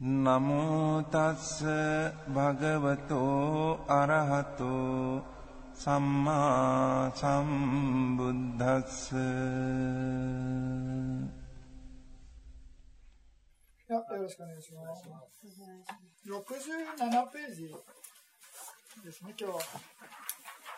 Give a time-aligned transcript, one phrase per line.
[0.00, 1.62] නමෝ තස්ස
[2.34, 5.22] භගවතෝ අරහතෝ
[5.74, 8.96] සම්මා සම්බුද්දස්ස
[13.88, 15.04] いやよろしくお願いします。
[16.26, 17.74] 67ページ
[19.04, 19.60] ですね、今日は。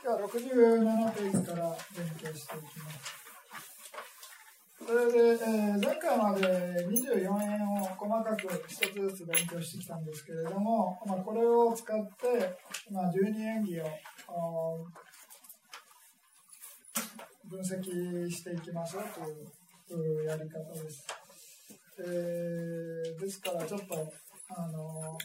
[0.03, 3.28] 今日は67ページから勉強していきます。
[4.86, 12.58] それで、えー前回まで24円を細かく一つずつ勉強してきたんですけれども、まあ、これを使って、
[12.92, 14.88] まあ、12演技を
[17.50, 19.04] 分析していきましょう
[19.88, 21.06] というやり方です。
[22.00, 24.12] えーですからちょっと
[24.56, 25.18] あの、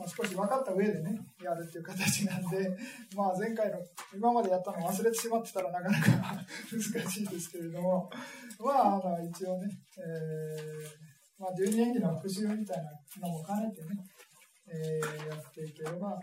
[0.00, 2.74] まあ、少し分かった上でねやるっていう形なんで、
[3.14, 3.78] まあ、前回の
[4.14, 8.10] 今までやったの忘れてしまってたらなかなか難しいですけれども
[8.58, 13.88] まああの一応ね、えーまあ、12演技の復習みたいなのも兼ねてね、
[14.68, 16.18] えーやっていければ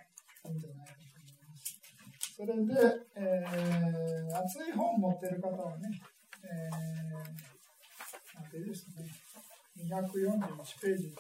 [0.46, 2.36] いいんじゃないかと思います。
[2.36, 2.74] それで、
[3.16, 5.90] えー熱い本持ってる方はね、
[6.44, 9.06] えーなんていいですね、
[9.78, 11.16] 241ページ。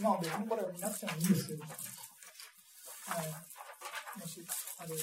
[0.00, 1.70] まあ別にこれは見なくてもいいんですけど、はい、
[4.20, 4.44] もし
[4.78, 5.00] あれば。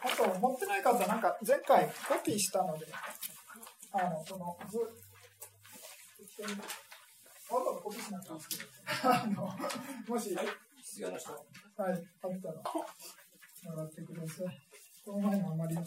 [0.00, 1.92] あと、持ってない方、なんか前回コ
[2.24, 2.86] ピーしたので、
[3.92, 4.78] あの、この図、
[6.18, 6.58] 適当にわ
[7.48, 8.62] ざわざコピーしなくていいですけど、
[9.12, 9.56] あの、
[10.08, 10.36] もし、
[10.76, 11.32] 必要な人。
[11.32, 11.42] はい、
[11.82, 12.62] あったら、
[13.64, 14.46] もらってください。
[15.04, 15.86] この前のあまりにも。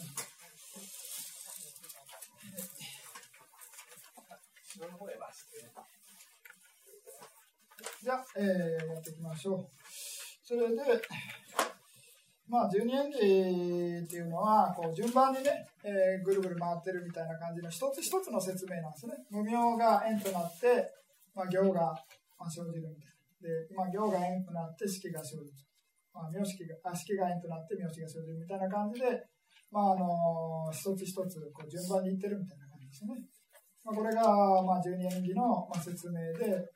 [8.02, 9.66] じゃあ、えーやっていきましょう。
[10.42, 10.82] それで、
[12.48, 19.14] まあ、12演技っていうのは、こう順番にね、えーぐるぐる回ってるみたいな感じの一つ一つの説明なんですね。
[19.30, 20.90] 無名が円となって、
[21.32, 21.94] まあ、行が
[22.34, 23.70] まあ生じるみたいな。
[23.70, 25.52] で、まあ、行が円となって式が生じる。
[26.12, 29.06] まあ、名式が、あ式が円となって名詞が生じるみたいな感じで、
[29.70, 33.14] まあ、あの一つ一つこう順番にいってるみたいな感じですね。
[33.84, 34.26] まあ、これが、
[34.66, 36.66] まあ、12演技の、まあ、説明で、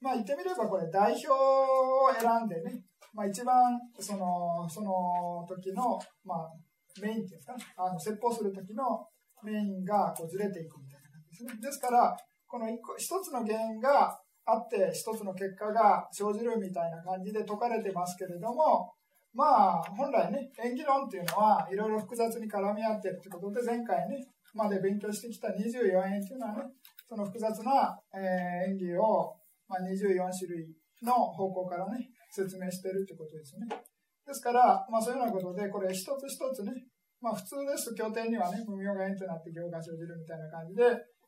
[0.00, 2.82] まあ、言ってみればこれ代表を選んでね、
[3.14, 6.52] まあ、一番そのその時の、まあ、
[7.00, 9.06] メインっていうんですかねあの説法する時の
[9.42, 11.60] メインがこうずれていくみたいな感じですね。
[11.60, 18.92] ですからこの一個一つの原因があって一つの結果が生じるみたいな感じで説かれてますけれども
[19.34, 24.24] まあ本来ね演技論っていうのはいろいろ複雑に絡み合ってるということで前回ね
[24.54, 25.52] まで勉強してきた24
[26.14, 26.62] 演っていうのはね
[27.08, 29.36] その複雑な、えー演技を、
[29.68, 30.70] まあ、24種類
[31.02, 33.66] の方向からね説明してるってことですね。
[34.26, 36.72] ですから、まあ、そういうようなことでこれ一つ一つね、
[37.20, 40.82] まあ、普通ですと経典にはね無名が円となって行が生じるみたいな感じで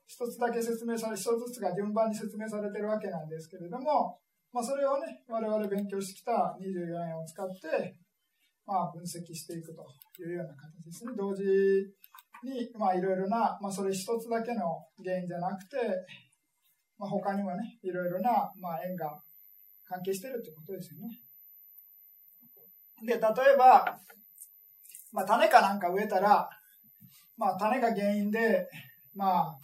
[0.06, 4.18] 一つだけ説明され一つずつが順番に説明されてるわけなんですけれども、
[4.52, 7.94] まあ、それをね我々勉強してきた24円を使って、
[8.66, 9.84] まあ、分析していくと
[10.22, 11.12] いうような形ですね。
[11.16, 11.44] 同時
[12.42, 15.76] に、まあ、いろいろな、まあ、それ一つだけの原因じゃなくて、
[16.98, 19.20] まあ、他にもね、いろいろな、まあ、縁が
[19.86, 21.20] 関係してるってことですよね。
[23.06, 23.20] で、例え
[23.56, 23.98] ば、
[25.12, 26.48] まあ、種かなんか植えたら、
[27.36, 28.68] まあ、種が原因で、
[29.14, 29.58] まあ、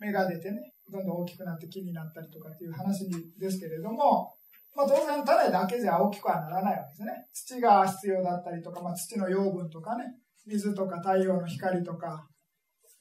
[0.00, 3.08] 芽が出てね、どんどん大きくなって木になったりとかっていう話
[3.38, 4.34] ですけれども、
[4.74, 7.26] まあ、当然種だけじゃ大きくはならないわけですね。
[7.32, 10.04] 土が必要だったりとか、まあ、土の養分とかね、
[10.46, 12.26] 水とか太陽の光とか、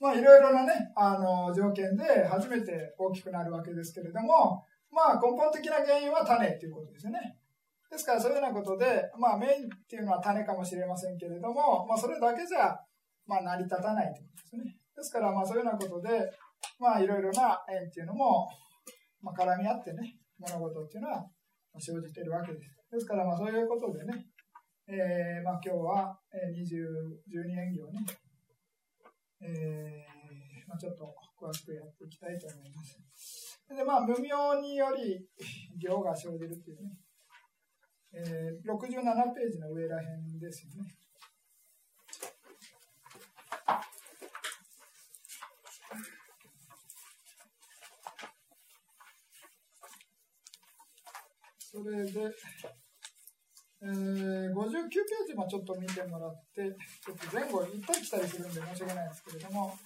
[0.04, 7.40] まあ、いろいろなね、あの、条件で初めて大きくなるわけですけれども、まあ、根本的な原因は種っていうことですよね。
[7.90, 12.76] ですから、そういうようなことで、まあ、メインっていうのは種かもしれませんけれども、まあ、それだけじゃ、
[13.26, 14.76] まあ、成り立たないということですね。
[14.94, 16.30] ですから、まあ、そういうようなことで、
[16.80, 18.50] まあ、いろいろな縁っていうのも、
[19.22, 21.24] まあ、絡み合ってね、物事っていうのは
[21.80, 22.68] 生じているわけです。
[22.92, 24.28] ですから、まあ、そういうことでね、
[24.86, 28.04] えーまあ、今日は、えー、20、12演技をね、
[29.46, 33.60] えーまあ、ちょっと詳しくやっていきたいと思います。
[33.70, 35.28] で、まあ、無名により
[35.78, 36.92] 行が生じるっていうね、
[38.14, 38.80] えー、67
[39.34, 40.96] ページの上らへんですよね。
[51.60, 52.12] それで、
[53.86, 59.78] えー、59ページもちょっと見てもらって、ちょっと前後行ったり来たりするんで申し訳ないですけれども、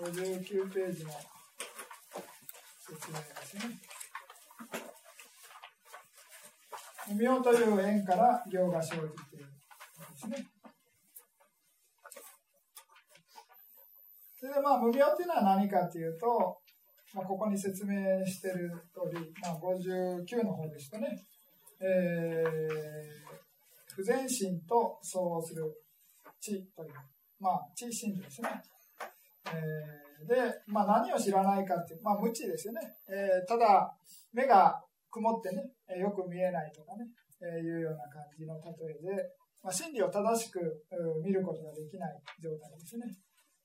[0.00, 1.10] 59ページの
[2.80, 3.78] 説明ですね。
[7.08, 9.00] 無明という縁から行が生じ
[9.30, 10.46] ているですね。
[14.40, 16.58] それでまあ無病っていうのは何かっていうと、
[17.14, 21.26] まあ、ここに説明している通り、まあ、59の方ですとね、
[21.80, 25.62] えー、不全心と相応する
[26.40, 26.92] 知という、
[27.40, 28.48] まあ、知心ですね。
[29.52, 32.80] えー、で、まあ、何を知らないかっていう、まあ、無知ですよね。
[33.08, 33.92] えー、ただ、
[34.32, 35.62] 目が曇ってね、
[35.98, 37.06] よく見えないとかね、
[37.40, 39.30] え、いうような感じの例えで、
[39.62, 40.60] まあ、真理を正しく
[41.24, 43.06] 見ることができない状態ですね。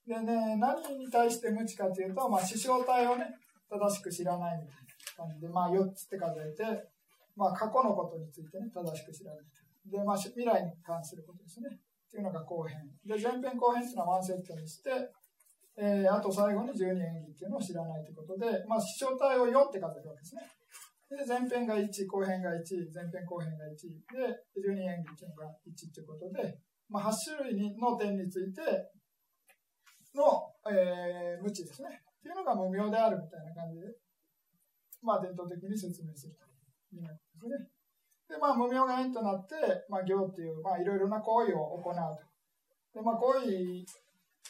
[0.08, 3.26] でね、何に対して無知かというと、まあ、師匠体をね、
[3.70, 4.78] 正しく知らないみたい
[5.18, 6.90] な感じで、まあ、4つって数えて、
[7.36, 9.46] まあ、過去のことについてね、正しく知らない。
[9.90, 11.70] で、まあ、未来に関することですね。
[11.72, 12.78] っていうのが後編。
[13.06, 14.92] で、前編後編っていうのはワンセットにして、
[15.78, 20.44] えー、あと最後に十二演技っていうのを知らないということで、まあ、師匠体を4って数えるわけですね。
[21.08, 23.80] で、前編が1、後編が1、前編後編が1、
[24.12, 24.28] で、
[24.60, 28.62] 十二演技っていうのが1ということで、まあ、8種類の点について、
[30.16, 32.04] の、えー、無知ですね。
[32.20, 33.88] っていうのが無明であるみたいな感じで、
[35.02, 36.46] まあ伝統的に説明すると
[36.96, 37.82] いうことですね。
[38.30, 39.56] で、まあ無明が縁となって、
[39.90, 42.00] まあ行っていう、まあいろいろな行為を行うと。
[42.96, 43.86] で、まあ行為、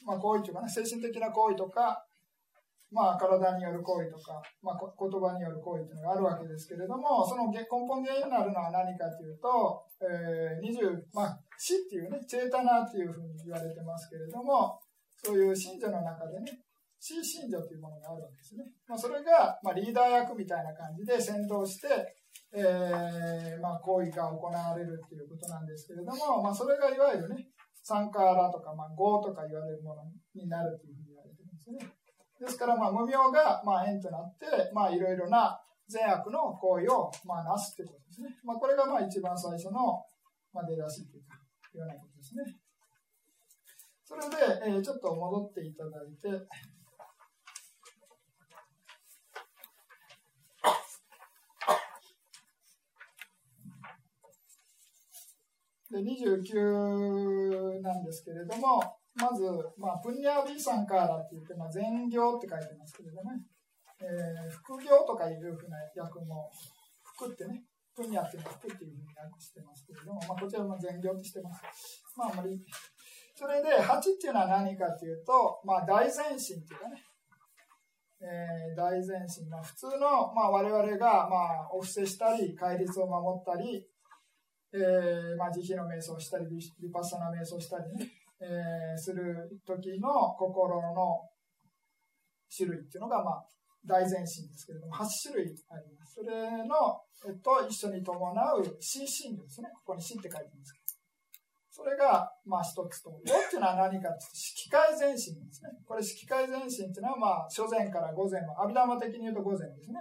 [0.06, 2.06] まあ行為というかね、精神的な行為とか、
[2.92, 14.78] まあ体による行為とか、まあ言葉による行為というのがあるわけですけれども、その根本原因になるのは何かというと、えー、20、まあ死っていうね、チェータナっていうふうに言われてますけれども、
[15.24, 16.60] そういう信者の中でね、
[17.00, 18.64] C 信者というものがあるわけですね。
[18.88, 21.88] まあ、それが、まあ、リーダー役みたいな感じで先導して、
[22.54, 27.48] えー、まあ、行為が行われるっていうことなんですけれども、まあ、それがいわゆるね、
[27.82, 30.04] サンカーラとか、まあ、ゴーとか言われるもの
[30.36, 32.02] になるというふうに言われてるんですね。
[32.42, 38.30] ですから、まあ、無明が、まあ、縁となって、まあ、いろいろな善悪の行為を、まあ、なすってことですね。
[38.44, 40.04] まあ、これが、まあ、一番最初の、
[40.52, 41.36] まあ、出だしというか、
[41.78, 42.44] ようなことですね。
[44.04, 46.28] それで、えー、ちょっと戻っていただいて、
[55.92, 58.82] で29なんですけれども、
[59.16, 59.44] まず、
[59.78, 63.44] まあ、プンニャービーサンカーラって言って、まあ、善行って書いてますけれどもね、
[64.00, 66.50] えー、副業とかいうふうな訳も、
[67.04, 71.62] 服ってね、プンニャっていうのは服っていうふうに訳してますけれども、まあ、こちらも善行ってしてます。
[72.16, 72.64] まあ、あまり
[73.36, 77.04] それで8っていうのは何かというと、まあ、大前進っていうかね、
[78.22, 83.88] えー、大前進、まあ、普通の、まあ、我々が、まあ、お布施したり、戒律を守ったり、
[84.74, 88.08] えーまあ、慈悲の瞑想したり、ヴィパッサナ瞑想したりね、
[88.40, 91.28] えー、する時の心の
[92.56, 93.46] 種類っていうのが、まあ、
[93.86, 96.16] 大前進ですけれども、8種類あります。
[96.16, 99.70] それの、えっと、一緒に伴う C 信条ですね。
[99.74, 100.82] ここに C って書いてますけど。
[101.72, 103.10] それが、まあ一つと。
[103.10, 105.72] 5っていうのは何かって色界前進ですね。
[105.88, 110.00] これ色界前進っていうのは、まあ、初前から午前阿弥陀的に言うと午前ですね。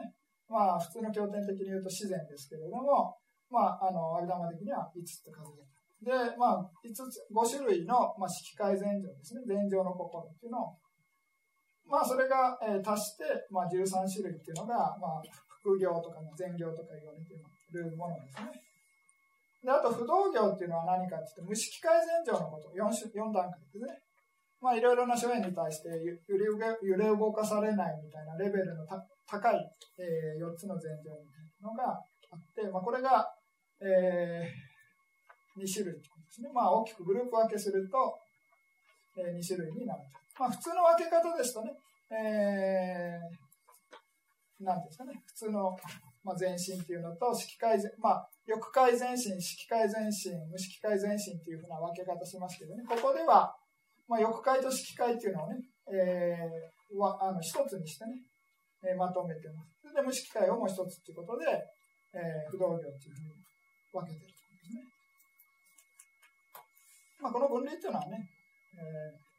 [0.48, 3.16] まあ、普通の経典的に言うと自然ですけれども、
[3.50, 5.70] まあ、あの、阿弥陀的には5つって数える。
[6.00, 9.42] で、まあ、5つ、5種類の、まあ、色界前情ですね。
[9.46, 10.76] 前情の心っていうのを、
[11.84, 15.22] まあ、それが、えー、足して、まあ、13種類っていうのが、まあ、
[15.60, 17.38] 副業とかの前業とか言われてい
[17.74, 18.70] るものですね。
[19.62, 24.00] で、あと不動業っていうのは何かって言って、無色改善上のこと、4, 4段階ですね。
[24.60, 25.88] まあ、いろいろな諸縁に対して
[26.28, 26.44] 揺れ
[26.82, 29.56] 揺れ動かされないみたいなレベルの高い、
[29.98, 31.96] えー、4つの前提みたいなのが
[32.30, 33.26] あって、まあ、これが、
[33.80, 36.50] えー、2種類ですね。
[36.52, 38.18] まあ、大きくグループ分けすると、
[39.16, 40.02] えー、2種類になる
[40.36, 40.42] と。
[40.42, 41.72] まあ、普通の分け方ですとね、
[42.12, 45.76] えー、なんですかね、普通の、
[46.22, 53.54] まあ、前進っていうのと、色改善、まあ、欲界前進、色界前進、無色界前進っていうふうな分け方しますけどね、ここでは、
[54.08, 55.56] まあ、欲界と色界っていうのをね、
[55.92, 58.12] えー、はあの一つにしてね、
[58.82, 59.78] えー、まとめてます。
[59.82, 61.46] それで無色界をもう一つっていうことで、
[62.12, 63.49] えー、不動業っていうふうに
[63.98, 64.86] 分けてるということですね。
[67.20, 68.30] まあ、この分類っていうのはね、
[68.78, 69.30] えー、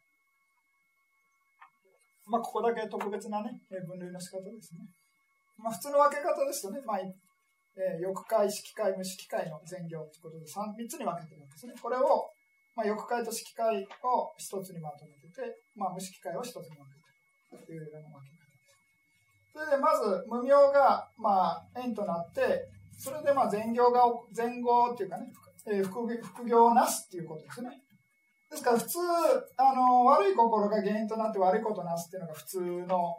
[2.27, 4.85] まあ、ここだけ特別なね、分類の仕方ですね。
[5.57, 11.73] まあ、普通の分け方ですとね、まあ、えー、欲界、色界、無色界の全業ということで 3, 3つに分けてるんですね。
[11.79, 12.29] これを、
[12.75, 15.41] まあ、欲界と色界を一つにまとめてて、
[15.75, 18.71] まあ、無色界を一つに分けてるというような分け方です。
[19.53, 22.67] それでまず、無明が、まあ、となって、
[23.01, 25.25] それでまあ全業が、前後っていうかね、
[25.65, 27.69] えー、副副業をなすっていうことですね。
[28.51, 28.99] ですから普通、
[29.57, 33.17] あの、悪い心が原因となって悪いことをなすっていうのが普通の、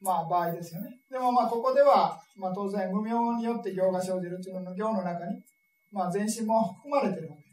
[0.00, 0.88] まあ、場合ですよね。
[1.10, 5.36] でもまあ、ここでは、まあ、当然、無明によって行が生じるっていうのの行の中に、
[5.92, 7.48] まあ、全身も含まれてるわけで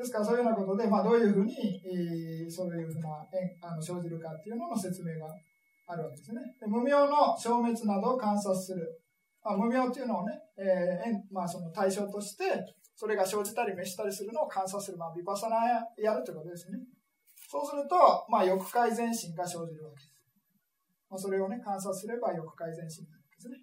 [0.00, 1.52] ですから、そういうようなことで、まあ、どういうふうに、
[1.84, 3.26] えー、そういうふうな
[3.60, 5.28] あの生じるかっていうのの説明が
[5.88, 6.40] あるわけですね。
[6.58, 9.03] で無明の消滅などを観察する。
[9.44, 12.44] まあ、無明っていうのをね、えーまあ、その対象として、
[12.96, 15.56] それが生じたり滅したりするのを観察する、まあ、ビパサナ
[15.98, 16.78] やるということですね。
[17.48, 17.94] そうすると、
[18.30, 20.12] まあ、欲界全身が生じるわけです。
[21.10, 23.58] まあ、それをね、観察すれば欲界全身になるわけですね。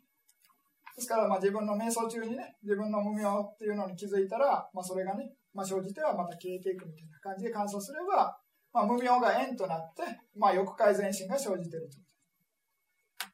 [0.96, 8.38] ですから、まあ、自分の瞑想中にね、自分の無明っていうのに気づいたら、まあ、それがね、まあ、生じてはまた消えていくみたいな感じで観察すれば、
[8.72, 10.04] まあ、無明が縁となって、
[10.38, 11.98] まあ、欲界全身が生じていると。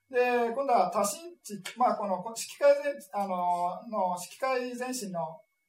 [0.10, 1.37] で、今度は多神地、
[1.78, 3.36] まあ、この色界全あの
[3.90, 5.20] の色界全身の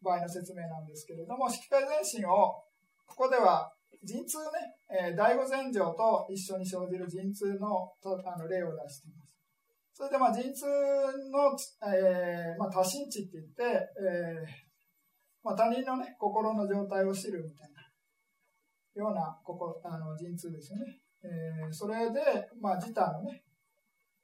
[0.03, 2.63] 場合の説明なんですけれども、色界全身を、
[3.07, 3.73] ここでは
[4.05, 9.29] 陣痛ね、えー、第五禅定と一緒に生じる陣痛のあの例を出しています。
[9.95, 11.51] それで、まあ、陣痛の、
[11.83, 14.47] えーまあ、多神地って言って、えー
[15.43, 17.83] まあ、他人のね、心の状態を知るみたいな
[18.95, 20.99] ようなこあの陣痛ですよね。
[21.25, 22.21] えー、それで、
[22.61, 23.43] まあ、自他のね、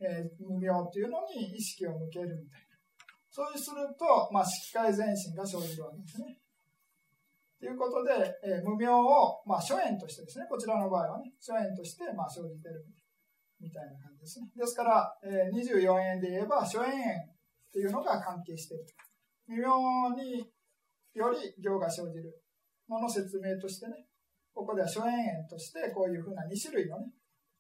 [0.01, 2.75] えー、無明っていうのに意識を向けるみたいな。
[3.31, 6.39] そうすると、まあ、色界全身が生じるわけですね。
[7.59, 8.13] ということで、
[8.45, 12.85] えー、無明を、まあ、諸縁としてですね、こちらの場合はね、諸縁として、まあ、生じてる
[13.61, 14.47] みたいな感じですね。
[14.55, 18.85] ですから、えー、24円で言えば、諸縁縁っていうのが関係している。
[19.47, 19.67] 無明
[20.15, 20.53] に
[21.15, 22.43] より行が生じる
[22.89, 24.07] のの説明としてね、
[24.53, 27.07] ここでは諸縁縁として、こういうふうな2種類のね、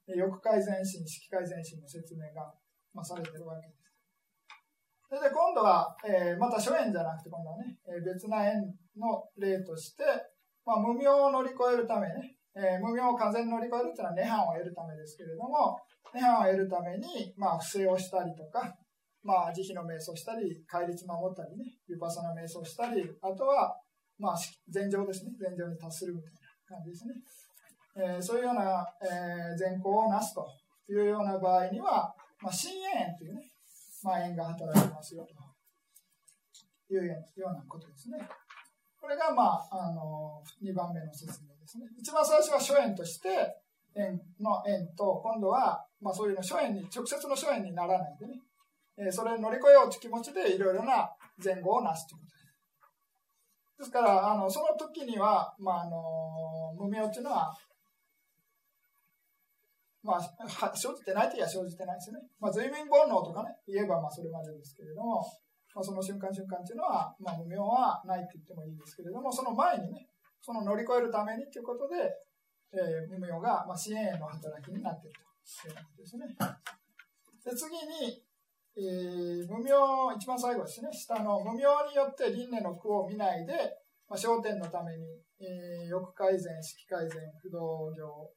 [0.06, 2.52] 欲界全身、色界全身の説明が、
[2.92, 3.84] まあ、されてるわけです。
[5.08, 10.04] それで今度は、えー、また諸縁じゃなくて、今度はね、えー、別な縁の例として、
[10.66, 15.78] まあ、無明を乗り越えるためね、えー、無明を完全に乗り越えるというのは涅槃を得るためですけれども、
[16.12, 18.74] 涅槃を得るために、まあ、不正をしたりとか、
[19.22, 23.74] まあ、慈悲の瞑想したり、戒律守ったりね、ユパサナ瞑想したり、あとは、
[24.18, 24.36] まあ、
[24.68, 27.14] 禅情ですね、禅情に達するみたいな感じですね。
[27.96, 30.46] えー、そういうような、えー、善行をなすと
[30.88, 33.42] いうような場合には、まあ、深縁というね、
[34.02, 35.26] まあ、縁が働きますよ
[36.88, 37.14] というよ
[37.50, 38.18] うなことですね。
[39.00, 41.84] これが、まあ、あの2番目の説明ですね。
[41.98, 43.28] 一番最初は諸縁として
[43.94, 48.34] 縁の縁と、今度は、まあ、そういうの諸縁に、直接の諸縁にならないでね、
[48.98, 51.10] えー、それを乗り越えようという気持ちでいろいろな
[51.42, 52.44] 前後をなすということです。
[53.78, 57.54] ですから、あのその時には、まあ、あの無明というのは
[60.04, 62.20] まあ、生じてないといえば生じてないですね。
[62.38, 65.24] まあ、随分煩悩とかね、言えばまあそれまでですけれども、
[65.74, 70.06] まあ、その瞬間瞬間っていうのは、まあ、無明はないと言ってもいいですけれども、その前にね、
[70.40, 71.96] その乗り越えるためにということで、
[72.70, 76.28] えー、無明が、まあ、支援への働きになっているということですね。
[77.44, 78.22] で次に、
[78.76, 83.52] えー、無明、一番最後ですね、下の無明によって輪廻の苦を見ないで、
[84.08, 85.04] まあ、焦点のために、
[85.40, 88.30] えー、欲改善、色改善、不動業、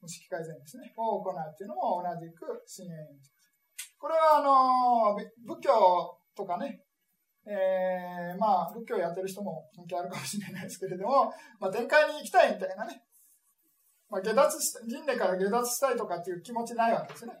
[0.00, 3.36] 無式改善ですね、を行うっていうのも同じく深淵
[3.98, 6.80] これはあの仏教とかね、
[7.46, 13.02] えー、まあ仏教やってる人も関係あるかもしれないですけれども、まあ、展開に行きたいみたいなね、
[14.10, 17.32] まあ、下脱し輪廻から下脱したいとかっていう気持ちないわけですね。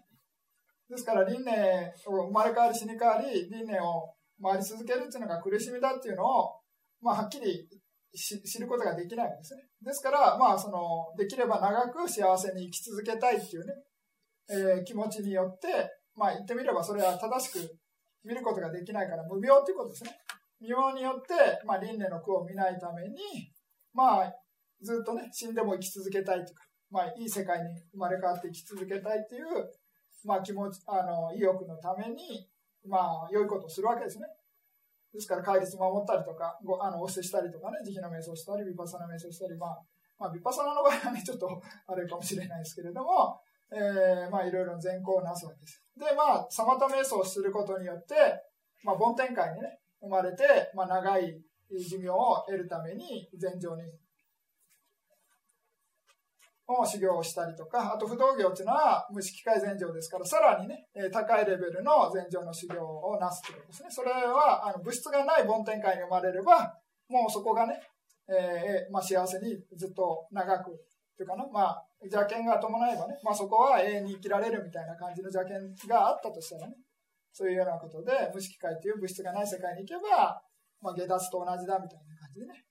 [0.88, 6.60] ですから輪廻を生まれ変わり死に変わり輪廻を回り続けるっていうのが苦しみだっていうのを、
[7.02, 7.68] まあ、はっきり
[8.14, 9.62] 知ることができないんですね。
[9.82, 13.74] ですから、まあ、その、できれば長く幸せに生き続けたいっていうね、
[14.48, 17.76] えー、気持ちによって、まあ、言ってみればそれは正しく
[18.24, 20.10] 見ることができないから無病っていうことですね。
[20.60, 23.16] 無病によって、まあ、輪廻の苦を見ないために、
[23.92, 24.32] まあ、
[24.82, 29.44] ずっとね、死んでも生き続けたいとか、まあ、いい世界に生まれ変わって生き続けたいっていう、
[30.24, 32.48] まあ、気持ち、あの、意欲のために、
[32.86, 34.26] まあ、良いことをするわけですね。
[35.16, 39.82] ですから、戒律守ったりとか、ごあのお布施したりとかね、慈悲の瞑想したり、ヴィパサナ瞑想したり、まあ、
[40.18, 41.48] まあ、ヴィパサナの場合はね、ちょっと
[41.88, 43.40] あれかもしれないですけれども、
[43.72, 45.82] えー、まあ、いろいろ善行をなすわけです。
[45.96, 48.14] で、まあ、サマタ瞑想をすることによって、
[48.84, 53.82] まあ、梵天界にね、生まれて、まあ、長い寿命を得るために、禅情に
[56.68, 63.88] を修行したりとか、あと不動業っていうのは無色界禅定ですから、さらにね、高いレベルの禅定の修行をなすということですね。
[63.90, 66.74] それは、あの物質がない梵天界に生まれれば、
[67.08, 67.80] もうそこがね、
[68.28, 70.74] えー、まあ、幸せにずっと長く、
[71.16, 75.56] というかな、まあ、邪険が伴えばね、まあ、そこは永遠に生きられるみたいな感じの邪険
[75.88, 76.74] があったとしたらね、
[77.32, 80.42] そういうようなことで、無色界という物質がない世界に行けば、
[80.82, 82.64] まあ、下脱と同じだみたいな感じでね。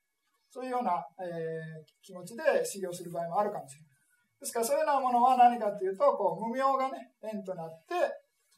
[0.50, 3.85] そういうような、えー、気持ちで修行する場合もあるかもしれない。
[4.46, 7.98] ですからそういうようなものは何かというと、こう無明がね、縁となって、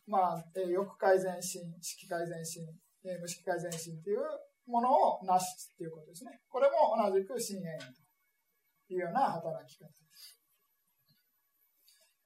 [0.06, 2.67] まあ、えー、欲改善心、色改善心、
[3.08, 4.20] えー、無色改善心という
[4.67, 6.44] ものをなすということですね。
[6.50, 10.36] これも同じく心縁というような働き方です。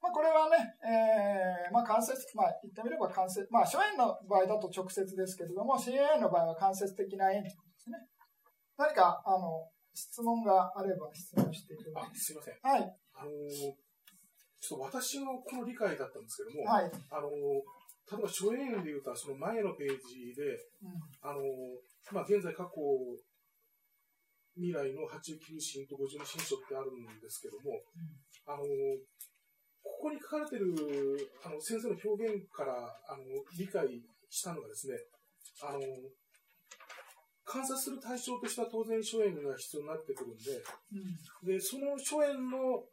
[0.02, 7.98] まあ、これはね、えー、まあ、間接、まあ、言ってみれば間接、まあ、初縁の場合だと直接ですけれども、心縁の場合は間接的な縁ということですね。
[8.76, 12.54] 何か、あの、質問があれば質問していただきすいません。
[12.62, 12.96] はい。
[13.14, 13.76] あのー、
[14.60, 16.90] ちょっと私のこの理解だったんですけども、はい。
[17.10, 17.32] あのー、
[18.12, 20.42] 例えば初縁でいうと、その前のページで、
[20.82, 22.80] うん、あのー、まあ、現在過去、
[24.56, 28.64] 未来の89神と50の神書ってあるんですけども、うん、あの
[29.82, 30.76] ここに書かれてる
[31.44, 32.76] あの先生の表現から
[33.08, 33.24] あの
[33.56, 33.88] 理解
[34.28, 34.94] したのがですね、
[35.62, 35.80] あの
[37.44, 40.62] 観察する対象としては当然初縁が必要になってくるんで、
[41.42, 42.84] うん、でその初縁の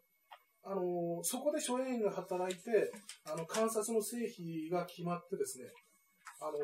[0.62, 2.92] あのそこで初縁が働いて
[3.26, 5.66] あの観察の成否が決まってですね
[6.42, 6.58] あの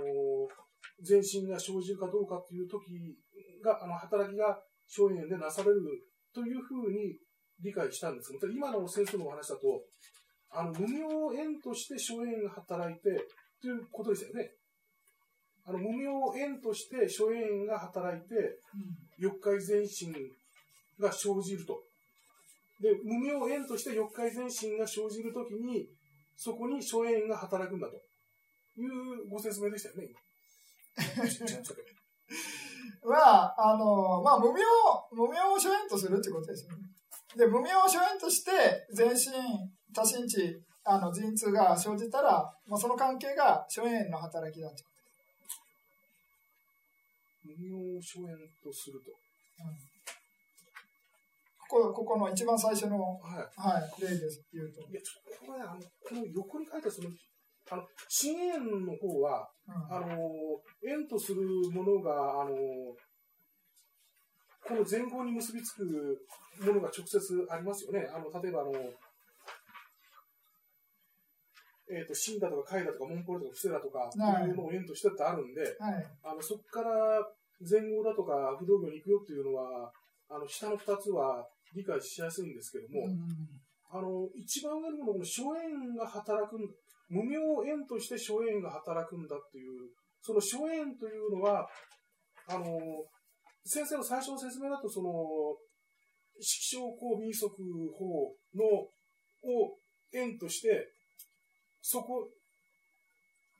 [1.01, 3.17] 全身が生じるかどうかという時
[3.63, 5.81] があの働きが初縁でなされる
[6.33, 7.17] というふうに
[7.63, 9.61] 理解したんですが今の先生のお話だと
[10.51, 13.01] あの無明縁として初縁が働いて
[13.61, 14.51] ということですよね。
[15.65, 18.59] あの無明縁として諸縁が働いて、
[19.17, 20.13] 欲界前進
[20.99, 21.81] が生じると。
[22.79, 25.87] で、無明縁として欲界前進が生じるときに、
[26.37, 27.95] そこに諸縁が働くんだと
[28.79, 30.09] いうご説明でしたよね、
[33.03, 34.53] まあ、あの、まあ、無明、
[35.11, 36.83] 無明を諸縁とするってことですよね。
[37.37, 38.51] で、無明を諸縁として、
[38.91, 39.31] 全身、
[39.93, 44.75] 多身地、あの、陣痛が生じたら、まあ、その関係が諸縁の働きだと。
[47.45, 49.11] 無明諸縁とすると。
[49.61, 49.77] うん、
[51.69, 54.81] ここここの一番最初の、はいはい、例です言うと。
[54.89, 57.09] いやちょこれあのこの横に書いたその
[57.69, 60.17] あの新縁の方は、うん、あの
[60.83, 62.51] 縁とするものがあの
[64.65, 65.85] この前後に結びつく
[66.65, 68.07] ものが直接ありますよね。
[68.11, 68.71] あの例えばあの
[71.89, 74.17] えーと、死んだとか、貝だとか、モンポルとか、伏せだとか、って
[74.49, 77.21] いうのを縁としてってあるんで、はい、あのそこから
[77.61, 79.91] 前後だとか、不動業に行くよっていうのは、
[80.29, 81.45] あの下の2つは
[81.75, 83.19] 理解しやすいんですけども、うん、
[83.91, 86.57] あの一番上のもの、この諸縁が働く、
[87.07, 89.89] 無名縁として諸縁が働くんだっていう、
[90.21, 91.67] その諸縁というのは、
[92.47, 92.65] あの
[93.65, 95.11] 先生の最初の説明だと、その、
[96.39, 97.55] 色小公民則
[97.97, 99.77] 法のを
[100.13, 100.94] 縁として、
[101.87, 102.27] そこ、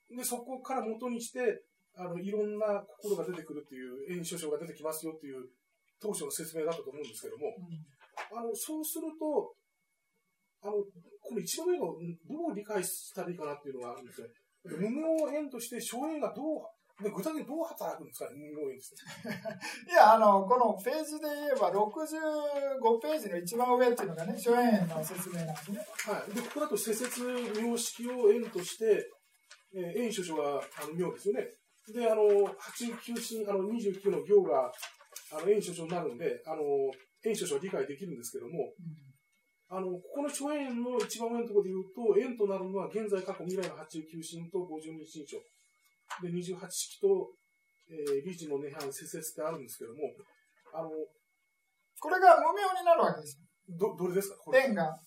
[0.10, 1.62] で、そこから元にして、
[1.96, 5.46] あの、いろんな心が出てくるっていう、炎症症が出てきますよっていう
[6.02, 7.86] 当初の説明だったと思うんですけども、うん、
[8.36, 9.54] あの、そうすると、
[10.64, 10.74] あの、
[11.22, 11.94] この一番目がど
[12.50, 14.28] う理解したらいいかなっていうのがあるんですね。
[14.66, 16.66] 無名縁として荘園がどう
[17.04, 25.80] 具体的にどう働くんですかね、無名縁いや、あの、このページで言えば、65ページの一番上っていうのがね、荘園の説明なんですね。
[26.08, 26.34] はい。
[26.34, 29.12] で、ここだと、施設名式を縁として、
[29.76, 31.52] えー、縁所所があの名ですよね。
[31.92, 34.72] で、あの、8、9進、あの、29の行が、
[35.34, 36.64] あの、縁所所になるんで、あの、
[37.26, 38.72] 縁所所は理解できるんですけども、
[39.70, 45.44] うん、あの、ここの諸縁の一番上のところで言うと、縁となるのは現在、過去、未来の8、9進と52進所。
[46.22, 47.32] で、28式と、
[47.90, 50.00] えー、理事の涅槃、施設ってあるんですけども、
[50.74, 50.90] あの、
[52.00, 53.40] これが無名になるわけです
[53.70, 54.38] ど、どれですか？
[54.38, 54.60] これ。
[54.68, 54.98] 縁が。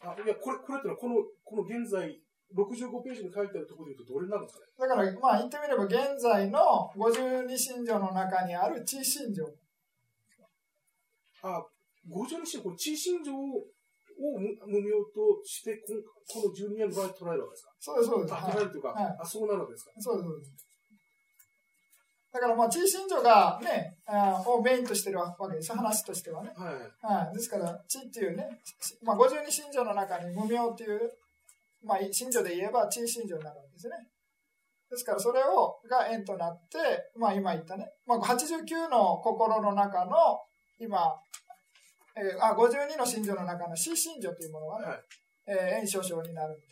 [0.00, 2.20] あ、いや、これ、これってのは、この、この現在、
[2.54, 4.72] 65ページに書いてあるところで言うと、どれになるんですかね？
[4.78, 9.44] だから、まあ、言ってみれば、現在の52信条の中にある地信条。
[11.42, 11.64] あ、
[12.08, 13.64] 52信条、この地信条を
[14.22, 15.94] 無名としてこ、
[16.30, 17.72] この12年の場合捉えるわけですか？
[17.80, 18.34] そうです、そうです。
[18.34, 19.90] 捉えるというか、はい、あ、そうなるわけですか？
[19.98, 20.52] そうです、そうです。
[22.32, 26.52] だからまあ、地信条がね、あをメインとしてるわけです、話としてはね。
[26.56, 26.74] はい。
[27.26, 28.48] はい、ですから、地っていうね、
[29.02, 31.00] まあ、52信条の中に無名っていう
[31.84, 33.96] まあ、信条で言えば、地信条になるわけですね。
[34.88, 36.78] ですから、それを、が縁となって、
[37.18, 40.14] まあ、今言ったね、まあ、89の心の中の、
[40.78, 41.18] 今、
[42.14, 45.02] えー、あ、52の信条の中の死信条というものがね、はい、
[45.46, 46.66] えー、縁少々になるんで。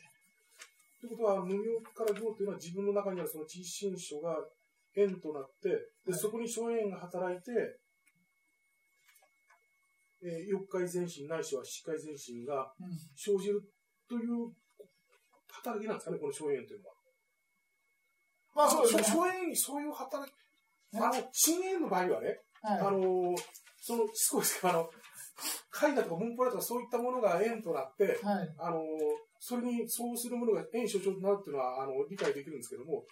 [1.01, 4.37] ということは、無明から行というのは自分の中にあるその地信書が
[4.95, 5.69] 縁となって、
[6.05, 7.53] で、はい、そこに諸縁が働いて、
[10.23, 12.71] えー、欲界前進ないしは四界前進が
[13.17, 13.63] 生じる
[14.07, 14.53] という
[15.49, 16.95] 働きなんですかね、この荘園というのは。
[18.55, 19.03] まあそうですね。
[19.05, 20.35] 荘園にそういう働き、
[20.97, 23.35] あの、深淵の場合はね、はいあの、
[23.81, 24.91] その、しつこいですけど、あの、
[25.71, 28.55] 絵画とか文法だとかそういったものが円となって、はい。
[28.59, 28.83] あの、
[29.39, 33.05] それにそうするものが円所長となるっていうのは、あの、理解できるんですけども、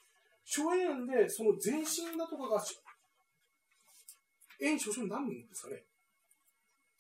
[0.45, 2.65] 諸円で、その全身だとかが、
[4.61, 5.85] 円所長になるんですかね。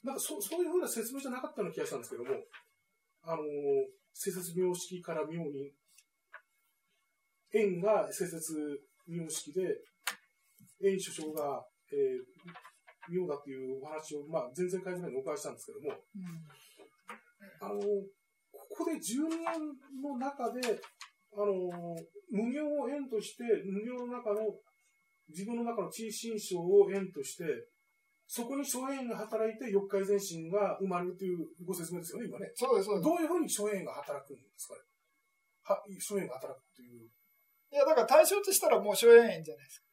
[0.05, 2.31] なんかそ、そういうふうな説明じゃなかったような気がしたんですけども、
[3.25, 3.43] あの、
[4.15, 5.73] 施設名式から妙に、
[7.53, 9.63] 円が施設名式で、
[10.85, 12.68] 円所長が、えー
[13.11, 16.69] 妙だっていうお話を、まあ、全然改善前にお伺いしたんですけども、うん
[17.61, 20.61] あの、ここで12円の中で、
[21.33, 21.97] あの、
[22.31, 24.41] 無行を円として、無行の中の、
[25.29, 27.45] 自分の中の地位心象を円として、
[28.27, 32.53] そこに諸円が働いて欲界前進が生まれるというご説明ですよね、今ね。
[32.55, 33.05] そうです、そうです。
[33.05, 34.81] どういうふうに諸円が働くんですかね。
[35.65, 37.09] は、諸円が働くという。
[37.73, 39.88] いや、だから対象としたらもう荘園園じゃないです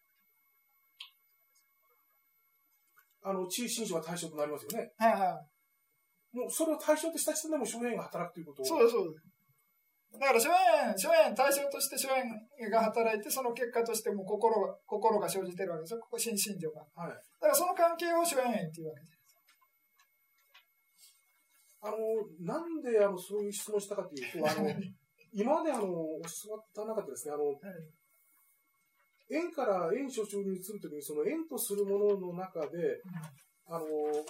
[3.26, 4.94] あの、地位心象が対象となりますよね。
[4.98, 5.06] か。
[5.06, 6.38] はいはい。
[6.38, 8.66] もう、それを対象とした時点でもう諸円が働くということを。
[8.66, 9.26] そうです、そうです。
[10.20, 16.00] だから、荘園、荘園対象として荘園が働いて、その結果としてもう心が、心が生じてるわけですよ。
[16.02, 16.86] ここ、心身情が。
[16.94, 17.10] はい。
[17.10, 19.18] だから、その関係を荘園園っていうわけです。
[21.82, 21.98] あの、
[22.46, 24.70] なんで、あの、そういう質問したかというと、あの、
[25.34, 27.58] 今まであの、教わった中でですね、あの、はい
[29.32, 33.02] 円から円所長に移るときに、その円とするものの中で、
[33.68, 33.86] あの、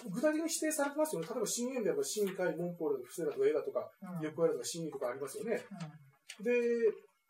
[0.08, 1.28] 具体的に指定されてますよね。
[1.28, 5.60] 例えば、新円であれば、新海、文法だとか、不正だとか、絵だとか、うんうん役割だとか、真理とかありますよね。
[5.70, 6.06] うん
[6.44, 6.52] で、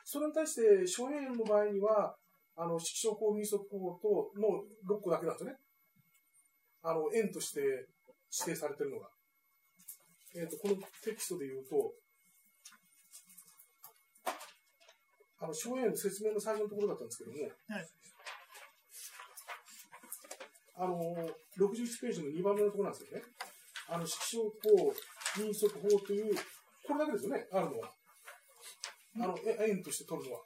[0.05, 2.17] それに対して、諸円の場合には、
[2.57, 5.59] あの、色小法、民則法との6個だけなんですよね。
[6.83, 9.11] あの、円として指定されてるのが。
[10.35, 11.95] えっ、と、このテキストで言うと、
[15.39, 17.89] あの、諸円の説明の最初のところだったんですけども、はい
[20.79, 21.17] あの、
[21.59, 23.25] 61ページの2番目のところなんですよね。
[23.89, 24.93] あの、色小法、
[25.43, 26.35] 民則法という、
[26.87, 27.93] これだけですよね、あるのは。
[29.17, 30.43] あの、え円として取るのは。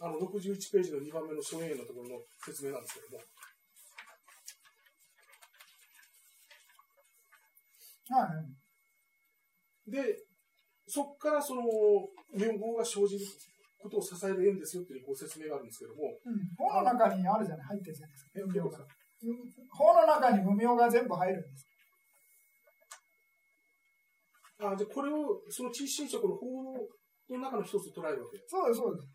[0.00, 3.24] あの、61ページの2番目の諸円のところの説明なんですけども。
[8.10, 8.28] は
[9.86, 9.90] い。
[9.90, 10.24] で、
[10.86, 11.62] そこからその、
[12.36, 13.24] 日本語が生じる
[13.80, 16.36] ことを支える円ですよっていうご説明があるんですけども、うん。
[16.56, 18.30] 法の中にあるじゃない、入ってるじゃないですか。
[18.34, 18.78] 無名が。
[18.78, 19.36] うん
[19.72, 21.66] 法の中に無名が全部入るんです。
[24.60, 26.46] あじゃあこれを、その地位侵食の法
[27.30, 28.38] の中の一つと捉えるわけ。
[28.46, 29.08] そうです、そうです。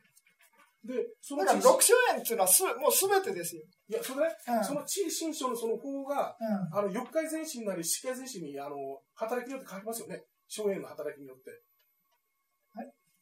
[0.85, 3.63] で、そのだから、地六種園っていうのはす、もうすべてですよ。
[3.89, 6.77] いや、それね、うんその地位侵食のその法が、うん。
[6.77, 8.77] あの、欲界前進なり、色界前進に、あの、
[9.15, 10.23] 働きによって変わりますよね。
[10.47, 11.51] 荘園の働きによって。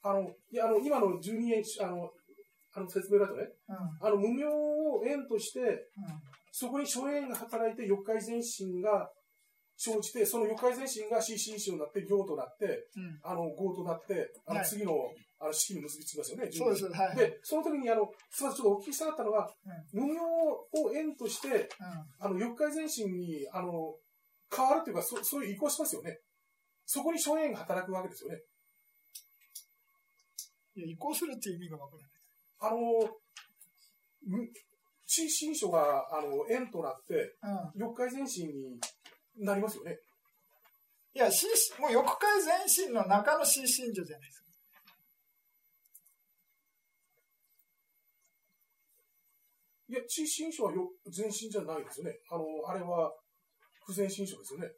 [0.04, 2.12] はいあの、いや、あの、今の12円、あの、
[2.76, 4.08] あの説明だとね、うん。
[4.08, 5.78] あの、無名を円として、うん。
[6.52, 9.10] そこに諸縁が働いて欲界前進が
[9.78, 13.20] 生じて、その欲界前進が死心子になって行となって、うん。
[13.24, 14.94] あの、業となって、あのはい次の、
[15.40, 16.50] あの式に結びつきますよね。
[16.52, 17.16] そうです、はい。
[17.16, 19.50] で、その時に、あの、すみません、ちょっとお聞きしたかったのは、
[19.92, 21.68] 無名を円として、う
[22.20, 23.96] あの、欲界前進に、あの、
[24.56, 26.20] 変わるというか、そそういう移行しますよね。
[26.86, 28.42] そこに諸縁が働くわけですよね。
[30.76, 30.80] ん。
[30.80, 32.12] いや、移行するっていう意味がわからない。
[32.60, 33.10] あの、
[34.26, 34.48] む
[35.06, 37.36] 地心書が、あの、円となって、
[37.76, 37.82] うん。
[37.82, 38.80] 欲界前進に
[39.38, 39.98] なりますよね。
[41.16, 41.46] いや、し
[41.80, 44.44] もう欲界全身の中の心身女じゃないですか。
[49.90, 52.18] いや、地心書はよ全身じゃないですよね。
[52.32, 53.14] あの、あれは、
[53.86, 54.72] 不全心書ですよね。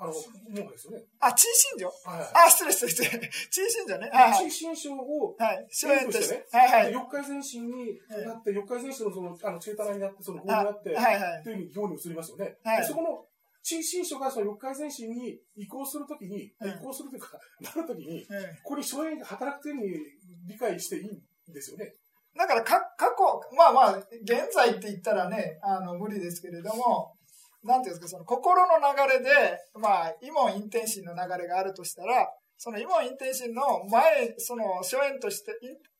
[0.00, 1.04] あの、もうですよね。
[1.20, 1.44] あ、地
[1.76, 2.28] 心女はいはい。
[2.46, 3.30] あ、失礼失礼失礼。
[3.50, 4.10] 地心女ね。
[4.10, 4.50] はいはい。
[4.50, 5.66] 地心書を、はい。
[5.70, 6.34] 荘園として。
[6.36, 6.92] ねはいはい。
[6.94, 11.42] 欲界前進になって、欲界前進のその、あの、チェータナになって、その、法にあなって、はいはい。
[11.44, 12.56] というふうに行に移りますよね。
[12.64, 13.26] はいでそこの、
[13.62, 21.94] 地心書がその欲界前進に移行するときに、うん移行するというか、 なるときに、うんここに諸縁が働くというふうに理解していいんですよね。
[22.34, 27.16] だからか、過去、まあまあ、現在って言ったらね、あの、無理ですけれども、
[27.62, 35.52] なんていうんですか、その心の流れで、まあ、イモン・インテンシンの流れがあるとしたら、そのイモン・インテンシンの前、その、諸縁として、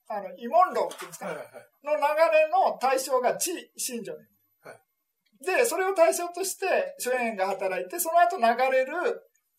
[0.09, 1.65] あの、イモン論っていうんですかね、はいはいはい。
[1.85, 4.27] の流れの対象が地、信女ね。
[4.63, 4.77] は
[5.41, 8.43] で、それを対象として、諸縁が働いて、その後流
[8.73, 8.93] れる、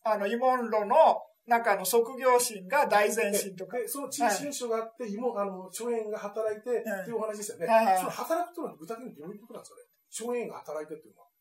[0.04, 3.78] あの、イモン論の中の即業心が大前心とか。
[3.78, 7.66] で、その地心書があって、芋、あの、諸縁が働いて、っていうお話ですよね。
[7.66, 9.82] はいはいその働くというのは具体的にどういうことなんですかね？
[10.08, 11.31] 諸縁が働いてっていうのは。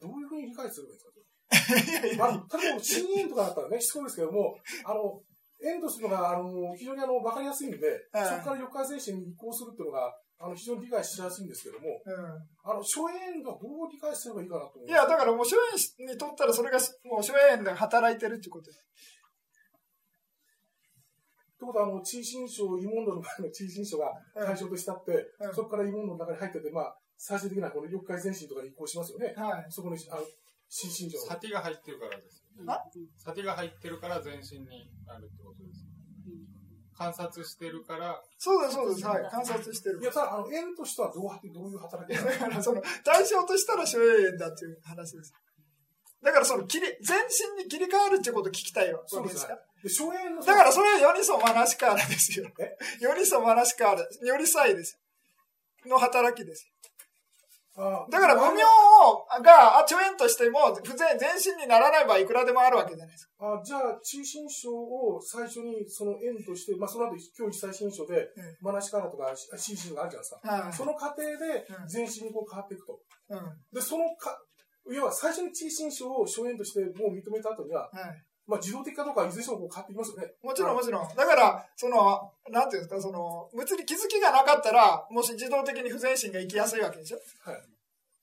[0.00, 2.24] どういうふうに理解すればいいんですか？
[2.24, 5.22] まあ、例えば、新縁とかだったらね、しつこいですけども、あの、
[5.62, 7.78] 縁とするのが、あの、非常にあの、わかりやすいんで、
[8.12, 12.14] はいそこから欲界前進に移行するっていうのが、あの非常に理解しやすいんですけども、うん。
[12.70, 15.56] あの、初演がどう理解すればいいかなと思いや、だからもう、初
[15.98, 18.84] 演にとったらそれが、もう初演で働いてるっていうことです。
[21.58, 25.54] ということは、あの、地位新書、慰問論の前の地位新書が対象としたって、うん。
[25.54, 29.34] そこから慰問論の中に入ってて、まあ、最終的なこの欲界前進とかに移行しますよね。
[29.36, 29.66] はい。
[29.70, 30.22] そこに、あの、
[30.68, 31.24] 新新書の。
[31.26, 32.72] サティが入ってるからですよね。
[32.72, 32.82] あ？
[33.16, 35.90] サティが入ってるから全身になるってことですよ。
[36.96, 39.06] 観察してるから、そうです、そうです。
[39.06, 39.30] はい。
[39.30, 40.04] 観察してるい。
[40.04, 45.32] や、ただ、あの、円としてはどうどういう働きなのだからその対象としたら初演だっていう話です。
[46.22, 47.18] だからその切り、全
[47.56, 49.58] 身に切り替わるっていうことを聞きたいわけですか？
[50.46, 52.76] だからそれはヨニソマナシカーラですよえ？
[53.00, 54.98] ヨニソマナシカーラ、よりさいです。
[55.84, 56.66] の働きです。
[57.76, 63.52] あだから無名を、が、あ、初演としても、不全、全身にならない場合いくらでもあるわけじゃないですか。
[63.52, 70.64] あじゃあ、地位新書を最初にその円として、まあ、その後、教育最新書でうん、マナシカラとか、新新があるじゃないですか。
[70.64, 70.72] はい。
[70.72, 72.98] その過程でうん、全身にこう変わっていくと。
[73.28, 73.36] うん。
[73.36, 74.40] はで、そのか、
[74.88, 78.25] 要は最初に地位新書を初演としてもう認めた後には、い。
[78.46, 80.32] まあ、自動的かどうかはいずれにしてもこう変わってきますよね。
[80.42, 81.08] もちろんもちろん。
[81.16, 87.18] だから、その、なんていうんですか、その、物理気づきがなかったら、もし自動的に不全身が生きやすいわけでしょ。
[87.42, 87.62] はい。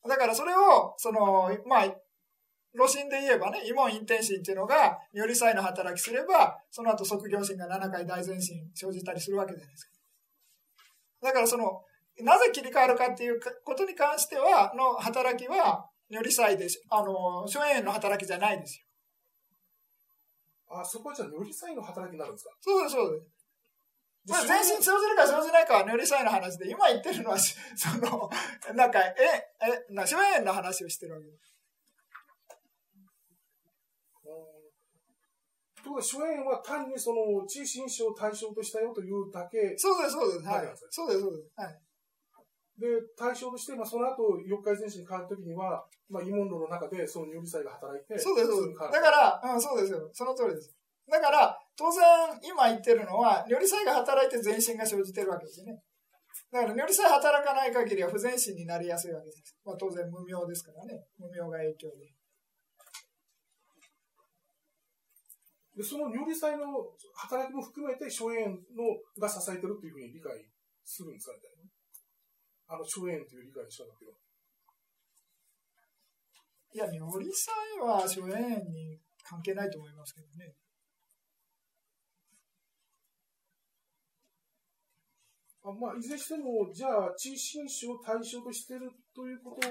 [0.07, 1.95] だからそれを、その、まあ、
[2.73, 9.91] 露心で言えばね、異門陰天心っていうのが、より才の働きすれば、その後即行心が7回大前心生じたりするわけじゃないですか。
[11.21, 11.83] だからその、
[12.21, 16.83] なぜ切り替わるかっていうことに関しては、の働きは、より才です。
[16.89, 18.85] あの、諸縁の働きじゃないですよ。
[20.79, 22.51] あ、そこはじゃあ、より才の働きになるんですか？
[22.59, 23.27] そうです、そうです。
[24.25, 27.53] まあ、で全身生じるか生じないかは、より才の話で、今言ってるのは、そ
[27.99, 28.29] の、
[28.73, 29.15] なんか、え、
[29.89, 31.53] え、な、諸縁の話をしてるわけです。
[35.83, 40.45] ということは、初演は単にその、地位新書を対象としたよというだけそうです、そうです。
[40.47, 40.73] はい。
[40.89, 41.51] そうです、そうです。
[41.57, 41.82] はい。
[42.77, 48.79] で、対象として、まあ、その後、四日前進に変わるときには、まあ、慰問論の中で、その如理祭が働いて、そうです、そうです。
[48.79, 50.09] だから、うん、そうですよ。
[50.11, 50.73] その通りです。
[51.09, 52.01] だから、当然、
[52.41, 55.81] 今言ってるのは、如理祭が働いて全身が生じてるわけですよね。
[56.51, 59.55] だから、如理祭働かない限りは不全身になりやすいわけです。
[59.63, 61.05] まあ、当然、無名ですからね。
[61.19, 62.09] 無名が影響で。
[65.75, 66.65] で、その如理祭の
[67.15, 70.33] 働きも含めて、荘園のが支えてるっていうふうに理解
[70.85, 71.52] するんですかみたいな。
[72.73, 74.11] あの、荘園という理解にしたんだけど。
[76.73, 80.55] いや、如理祭は諸縁に関係ないと思いますけどね。
[85.63, 89.69] あまあ、いずれにしても、じゃあ、地位紳士を対象としているということ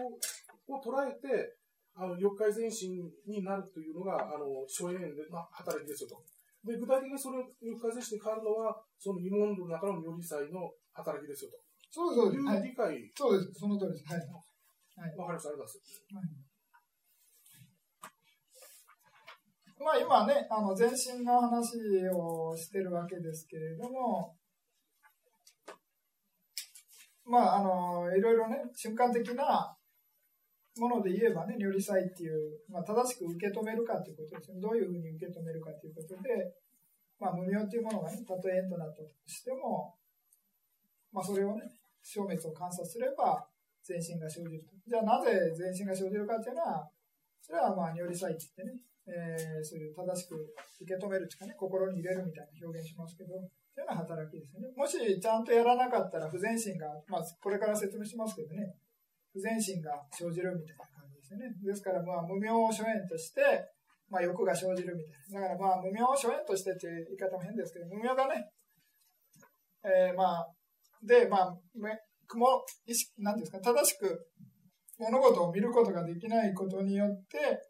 [0.72, 1.58] を捉えて、
[1.94, 6.22] あの、四日前進になるというのが、あの、諸縁で、まあ、働きですよと。
[6.64, 11.71] で、具体的にその四日前進に変わるのは、その慰問論の中の如理祭の働きですよと。
[11.94, 12.62] そうそうはい。
[12.62, 14.04] 理解、そうです、その通りです。
[14.08, 14.20] はい。
[15.18, 16.52] わかりました、ありがとうございます。
[19.78, 21.76] まあ今ね、あの、全身の話
[22.08, 24.34] をしてるわけですけれども、
[27.26, 29.76] まあ、あの、いろいろね、瞬間的な
[30.78, 34.60] もので言えばね、如理祭っていう、まあ、正しく受け止めるかということですね。
[34.60, 36.56] どういうふうに受け止めるかということで、
[37.20, 39.94] まあ、無明っていうものがね、たとえ縁となったとしても、
[41.12, 41.62] まあ、それをね、
[42.02, 43.46] 消滅を観察すれば、
[43.82, 44.74] 全身が生じると。
[44.86, 46.88] じゃあ、なぜ全身が生じるかっていうのは、
[47.40, 53.46] それはまあ、如理祭って言ってね、えーそういう正しく受け止めるとかね、心に入れるみたいな表現しますけど、そうい
[53.82, 54.68] うような働きですよね。
[54.76, 58.76] もしちゃんとやらなかったら不全心が、まあ、これから説明しますけどね、
[59.32, 61.54] 不全心が生じるみたいな感じですよね。
[61.62, 63.42] ですから、まあ、無明諸縁として、
[64.08, 65.40] まあ、欲が生じるみたいな。
[65.40, 68.52] だから、まあ、無明諸縁としてっていう言い方も変ですけど、無明がね、
[69.82, 70.52] えーまあ、
[71.02, 71.90] で、まあ、め
[72.26, 72.46] 雲
[72.86, 74.28] 意識、なんですか、正しく
[74.98, 77.60] 物事を見ることができないことによって、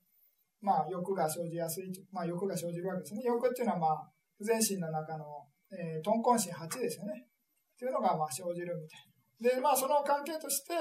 [0.61, 3.23] まあ、欲が生じやすい、まあ、欲が生じるわけですね。
[3.25, 5.25] 欲っていうのは、まあ、不全心の中の、
[5.73, 7.27] えー、豚根心8ですよね。
[7.27, 9.57] っていうのが、まあ、生じるみたいな。
[9.57, 10.75] で、まあ、その関係として、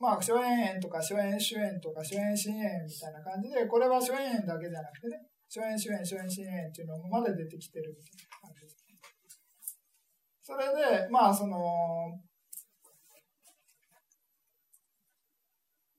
[0.00, 8.83] まあ、諸縁縁とか諸縁主縁とか諸縁心縁みたいな感じで、これは諸縁縁だけじゃなくてね、諸縁主縁、諸縁心縁っていうのまで出てきてるみたいな感じです。
[10.44, 12.20] それで、まあ、その、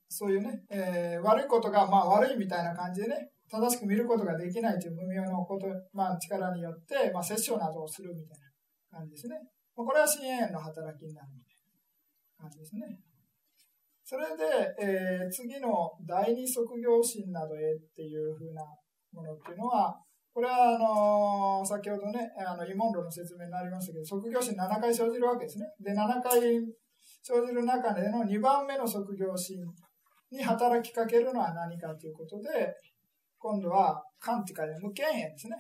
[0.08, 8.40] そういうね、えー悪いことが、まあ悪いみたいな感じでね、正しく見ることができないという無明のこと、まあ力によって、まあ殺生などをするみたい
[8.94, 9.36] な感じですね。
[9.76, 11.58] まあこれは心縁の働きになるみたい
[12.38, 13.00] な感じですね。
[14.06, 14.46] それで、
[14.80, 18.64] えー次の第二即業心などへっていうふうな
[19.12, 20.00] ものっていうのは、
[20.36, 25.66] これはあのー先ほどね、あの、慰問論の説明になりましたけど、即業心7回生じるわけですね。
[25.80, 26.42] で、7回
[27.24, 29.64] 生じる中での2番目の即業心
[30.30, 32.76] に働きかけるのは何かということで、
[33.40, 35.56] 今度は、漢って書いて無権縁ですね。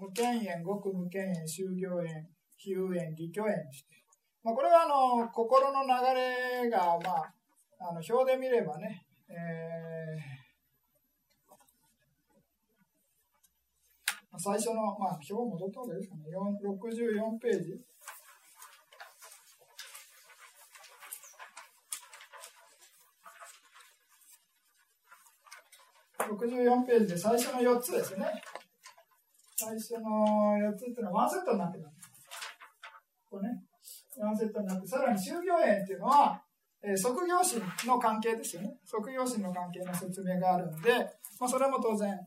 [0.00, 2.26] 無権縁、極無権縁、修行縁、
[2.56, 3.60] 比喩縁、義挙縁
[4.42, 5.88] まあ、これはあの心の流
[6.64, 7.34] れが、まあ、
[7.78, 10.41] あの表で見ればね、えー、
[14.38, 16.22] 最初の、まあ、表戻った方がいいですかね、
[16.64, 17.80] 64ページ。
[26.18, 28.26] 64ページで最初の4つですね。
[29.54, 31.84] 最初の4つっていうのはワンセットになってる。
[33.30, 33.62] これね。
[34.18, 36.42] ワンセットになって、さらに就業園っていうのは、
[36.82, 38.74] えー、即業心の関係ですよね。
[38.84, 40.90] 即業心の関係の説明があるんで、
[41.38, 42.18] まあ、それも当然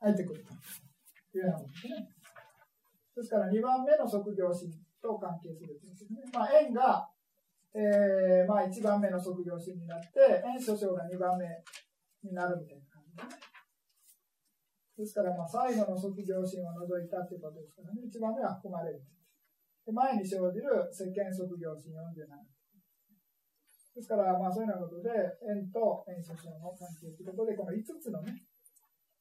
[0.00, 0.52] 入ってくると
[1.38, 2.08] いうなことですね。
[3.16, 4.70] ですから2番目の即業心
[5.00, 6.20] と関係するということですね。
[6.32, 7.08] まあ、円が、
[7.72, 11.44] えーまあ、1番目の即業心になって、円諸章が2番目
[12.24, 13.56] になるみたいな感じですね。
[14.96, 19.04] ですから、まあ、最後の即業心を除いたということですからね、1番目は含まれる。
[19.84, 22.26] で前に生じる世間卒業心47。
[23.96, 25.08] ですから、まあそういうようなことで、
[25.48, 28.44] 円と円諸章の関係ということで、この5つのね、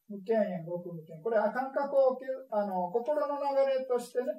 [0.09, 1.21] 無権円、極無権。
[1.21, 2.17] これは感覚を
[2.51, 4.33] あの、心の流れとしてね、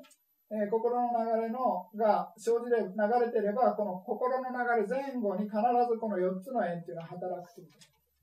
[0.47, 7.69] えー、心の流れのが生じれ流れてれば、この心の流れ前後に必ずこの4つの円というのは働くという。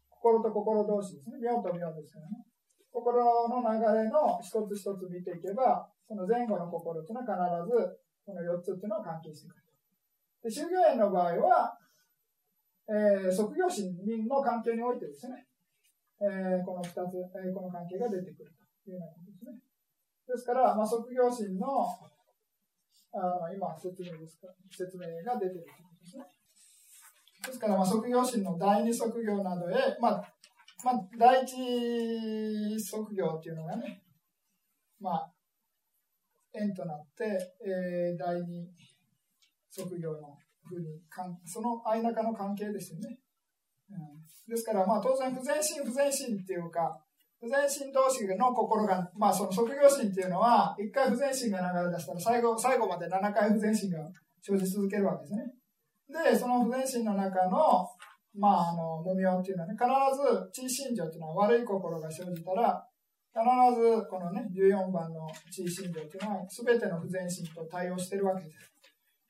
[0.07, 1.39] 心と心同士ですね。
[1.43, 2.47] 妙と妙ですからね。
[2.93, 9.63] 心の流れの一つ一つ見ていけば、その前後の心というのは必ずこの4つっていうのは関係してくる。
[10.43, 11.75] で、修行園の場合は、
[12.87, 13.91] えー、即業心
[14.27, 15.43] の関係においてですね、
[16.23, 18.51] えー、この2つ、えー、この関係が出てくる
[18.85, 19.59] というようなことですね。
[20.27, 21.67] ですから、まあ、即業心の
[23.15, 26.25] あの今説明ですか、説明が出てるということですね。
[27.45, 30.33] ですから、まあ、即業心の第二即業などへ、まあ、
[30.83, 34.01] まあ、第一即業っていうのがね、
[34.99, 35.33] まあ、
[36.53, 37.25] 縁となって、
[37.65, 38.67] えー、第二
[39.69, 41.01] 職業のふうに、
[41.45, 43.19] その間中の関係ですよね。
[44.47, 46.99] ですから、まあ当然不全心不全心っていうか、
[47.39, 53.99] 不全心同士の心が、まあその職業心っていうのは、一回不全心が流れ出したら最後、最後まで7回不全心が
[54.41, 55.43] 生じ続けるわけですね。
[56.31, 57.87] で、その不全心の中の、
[58.35, 59.85] まああの、無明っていうのはね、必
[60.53, 62.85] ず、地心情っていうのは悪い心が生じたら、
[63.33, 63.41] 必
[63.81, 68.73] ずこのね、14番の地位心情というのは、すべての不全心と対応してるわけです。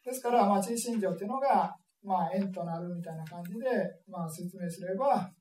[0.04, 3.66] ですから、まあ、地位心情というのが、まあ、縁となるみたいな感じで、
[4.08, 5.32] まあ、説明すれば、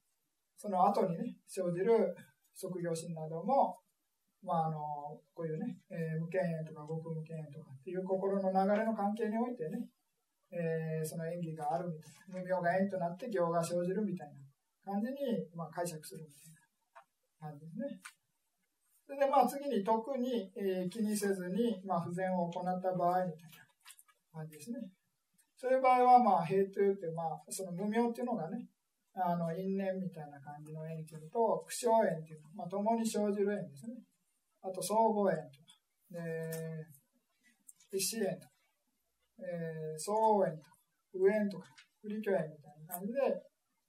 [0.56, 2.14] その後にね、生じる
[2.54, 3.78] 職業心なども、
[4.42, 4.78] まあ、あの、
[5.34, 9.86] こういうね、えー、無権縁とか極無権縁とかっていう心の流れの関係においてね、
[10.50, 18.00] えー、その演技があるみたいな、無明が縁となって行が生じるみたいな感じに、まあ、解釈するみたいな感じですね。
[19.06, 23.66] それでまあ次に特に、えー、気にせずに、まあ、不全を行った場合みたいな
[24.32, 24.78] 感じですね。
[25.62, 28.66] そういう場合は、まあ、平等って、まあ、その無名っていうのがね、
[29.14, 33.94] あの因縁みたいな感じの縁っていうのと、苦笑縁っていうの、まあ、共に生じる縁ですね。
[34.58, 35.70] あと、相互縁とか、
[36.10, 36.82] で、
[37.94, 38.50] 一子縁とか、
[39.38, 40.74] えー、相応縁とか、
[41.14, 41.70] 右縁とか、
[42.02, 43.22] 不利虚縁みたいな感じで、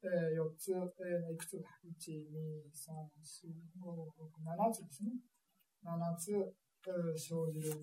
[0.06, 5.18] えー、4つ、えー、いくつだ ?1、2、3、4、5、6、7つですね。
[5.82, 6.38] 7つ、
[6.86, 7.82] えー、生じる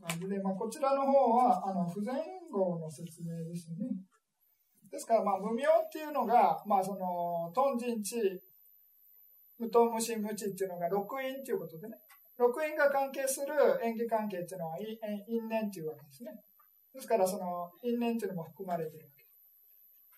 [0.00, 2.14] 感じで、まあ、こちらの方は、あの、不全
[2.52, 3.76] 号の説明ですね。
[4.90, 8.16] ですから、まあ、無明っていうのが、まあ、その、トンジンチ、
[9.58, 11.96] 無ト無心無知っていうのが六因っていうことでね。
[12.36, 14.86] 六因が関係する演技関係っていうのは因
[15.48, 16.32] 縁っていうわけですね。
[16.92, 19.08] ですから、その因縁っていうのも含まれている。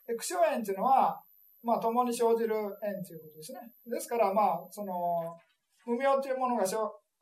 [0.06, 1.20] で、苦笑縁っていうのは、
[1.62, 3.60] まあ、共に生じる縁ということですね。
[3.86, 5.36] ですから、まあ、その、
[5.84, 6.76] 無明というものが生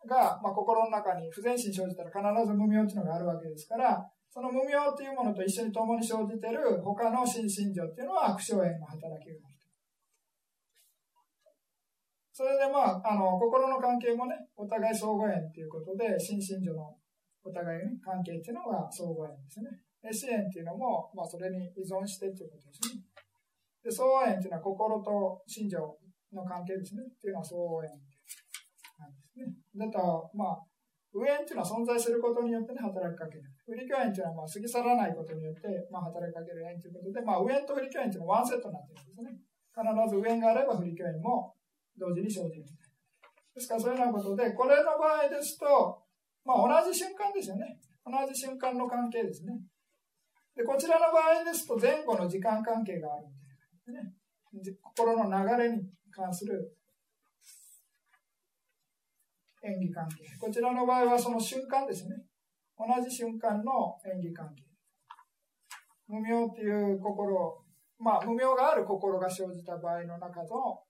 [0.07, 9.55] が、まあ、心の中に不全心生じたら必ず無明というのがあるわけですから、その無明というものと一緒に共に生じている他の心身情っていうのは苦笑縁の働きがある。
[12.35, 16.91] それでまあ、あの、心の関係もね、お互い相互縁ということで、心身情の
[17.45, 19.71] お互い、ね、関係っていうのが相互縁ですね。
[20.11, 23.07] 支援っていうのも、まあ、それに依存してということですね。
[23.85, 25.79] で、相応縁っていうのは心と心情
[26.33, 27.07] の関係ですね。
[27.07, 27.89] っていうのは相応縁
[29.37, 29.51] ね。
[29.77, 30.59] だと、まあ、
[31.15, 33.45] 上縁っていうのは存在することによってね、働きかける。
[33.67, 39.31] 不利教縁っていうのは、まあ、過ぎ去らないことによって、まあ、働きかける縁ということで、まあ、上縁と不利教縁っていうのはワンセットになってるんですね。
[39.75, 41.55] 必ず上縁があれば不利教縁も
[41.99, 42.67] 同時に生じる。
[43.55, 46.03] ですから、そういうようなことで、これの場合ですと、
[46.45, 47.79] まあ、同じ瞬間ですよね。
[48.05, 49.55] 同じ瞬間の関係ですね。
[50.55, 54.15] で、こちらの場合ですと前後の時間関係があるんで、ね、
[54.83, 56.77] 心の流れに関する
[59.65, 60.37] 演技関係。
[60.39, 62.17] こちらの場合はその瞬間ですね。
[62.77, 64.63] 同じ瞬間の演技関係。
[66.07, 67.65] 無明っていう心、
[67.99, 70.83] まあ無明がある心が生じた場合の中の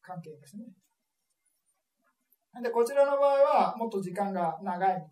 [0.00, 0.64] 関係ですね。
[2.62, 5.10] で、こちらの場合はもっと時間が長いみたいな。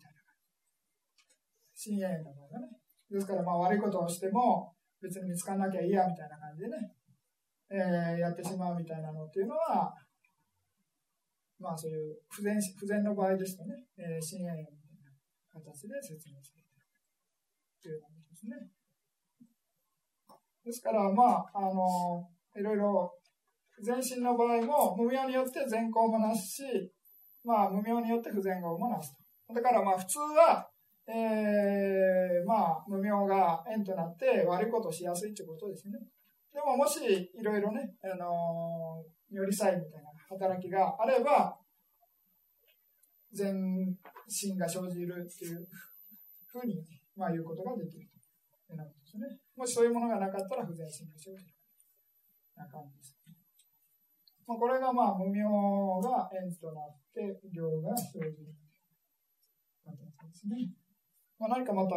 [1.75, 2.67] 深夜の場合はね。
[3.09, 6.91] ですからまあ悪いことをしても別に見つからなきゃいいやみたいな感じでね、
[7.71, 9.93] えー、やってしまうみたいなのっていうのは、
[11.59, 16.87] まあそういう不全不全の場合ですとね、えー、深夜みたいな形で説明されている
[17.83, 18.79] ということですね。
[20.69, 23.11] ですから、まあ、あの、いろいろ、
[23.81, 26.63] 全身の場合も、無明によって善行もなすし、
[27.43, 29.15] まあ、無明によって不全行もなす
[29.47, 29.53] と。
[29.53, 30.69] だから、まあ、普通は、
[31.07, 35.97] えー、まあ、無明が縁となって悪いことをしやすいということですね。
[36.53, 37.01] でも、もし、
[37.33, 41.57] いろいろね、あのー、寄り添いみたいな働きがあれば、
[43.31, 45.67] 全身が生じるっていう
[46.47, 46.83] ふうに、
[47.15, 48.09] まあ、言うことができる
[48.67, 49.25] ということですね。
[49.55, 51.53] もしそういうものがなかったら不全身が生じる。
[52.59, 53.15] な感じです。
[54.45, 55.45] まあ、これがまあ無明
[56.01, 57.21] が縁となって
[57.53, 58.51] 量が生じる
[59.85, 59.93] 形
[60.25, 60.73] ですね。
[61.37, 61.95] まあ、何かまた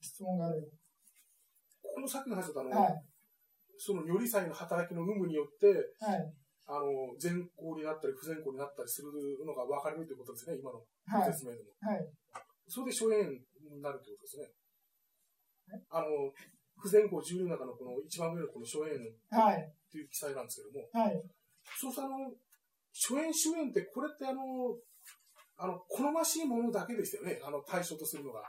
[0.00, 0.66] 質問があれば。
[1.82, 3.02] このさっきの話だとあの、はい、
[3.78, 5.66] その如理祭の働きの有無によって、
[6.04, 6.32] はい、
[6.66, 9.12] あの善行になったり不善行になったりする
[9.44, 10.80] のが分かれるということですね、今の
[11.24, 11.70] 説明でも。
[11.80, 12.08] はい、
[12.68, 13.28] それで諸縁
[13.68, 15.84] になるということですね。
[15.90, 16.08] あの
[16.76, 21.22] 不全校10の中のこの一番上のこの初演っていう記載なんですけども、はい、
[21.80, 22.30] そうするとあの、
[22.92, 24.76] 初演主演ってこれってあの、
[25.56, 28.42] あの、好ましいものだけでしたよね、あの対象とするのが。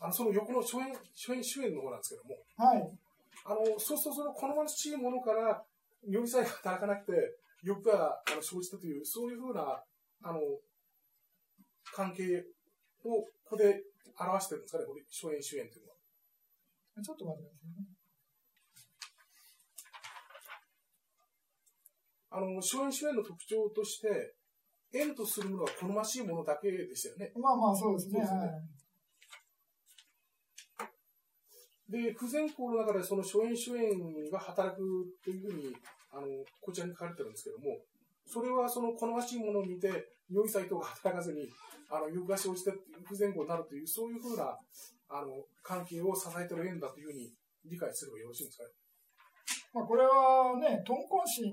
[0.00, 2.98] あの、その横の初演、初演主演の方なんですけども、はい。
[3.46, 5.62] あの、そうするとその好ましいものから、
[6.08, 7.12] よりさえ働かなくて、
[7.62, 9.82] 欲があの生じたという、そういうふうな、
[10.22, 10.40] あの、
[11.94, 12.44] 関係
[13.04, 13.82] をここで
[14.18, 15.98] 表してるんですかね、初演主演というのは。
[17.02, 17.88] ちょっと待ってくださいね。
[22.30, 24.34] あの、初演主演の特徴として、
[24.92, 27.32] 縁とするものは好ましいものだけでしたよね。
[27.36, 28.20] まあまあ、そうですね。
[31.88, 34.82] で、不全校の中でその初演主演が働く
[35.22, 35.76] というふうに、
[36.12, 36.26] あの、
[36.60, 37.78] こちらに書かれてるんですけども、
[38.26, 41.46] それはその好ましいものを見て、良いサイトが働かずに、
[41.90, 42.72] あの、欲が生じて
[43.04, 44.56] 不全校になるという、そういうふうな、
[45.10, 47.30] あの、関係を支えてる縁だというふうに
[47.66, 48.70] 理解すればよろしいんですかね？
[49.74, 51.52] まあ、これはね、豚根心、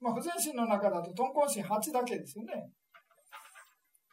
[0.00, 2.70] まあ、不全心の中だと豚根心8だけですよね。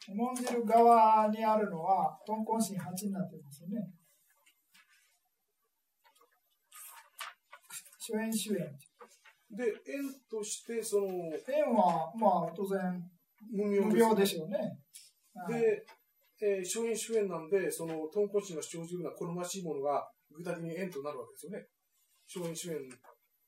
[0.08, 3.88] 重んじる側にあるのは豚根心8になってますよね。
[8.00, 8.78] 主演主演。
[9.50, 11.08] で、縁として、その。
[11.46, 13.02] 縁は、まあ、当然、
[13.52, 14.78] 無病でしょうね。
[15.48, 15.84] で、
[16.40, 21.66] えー、初演主演なんで、その、豚骨心が生じるような好ましいものが具体的に縁となるわけですよね。
[22.26, 22.88] 初演主演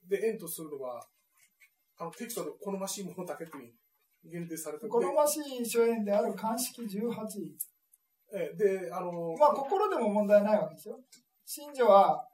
[0.07, 1.03] で縁とするのは、
[1.98, 3.72] あの、テキストで好ましいものだけという
[4.24, 6.88] 限定されて好ましい初演である鑑識18
[7.40, 7.57] 位。
[8.34, 11.00] えー、で、あのー、まあ、心でも問題ないわけですよ。
[11.46, 12.26] 信女は、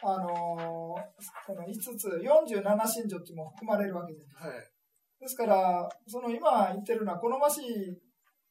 [0.00, 4.36] あのー、この5つ、47信女っても含まれるわけです。
[4.36, 4.52] はい。
[5.20, 7.96] ですから、その今言ってるのは好ましいっ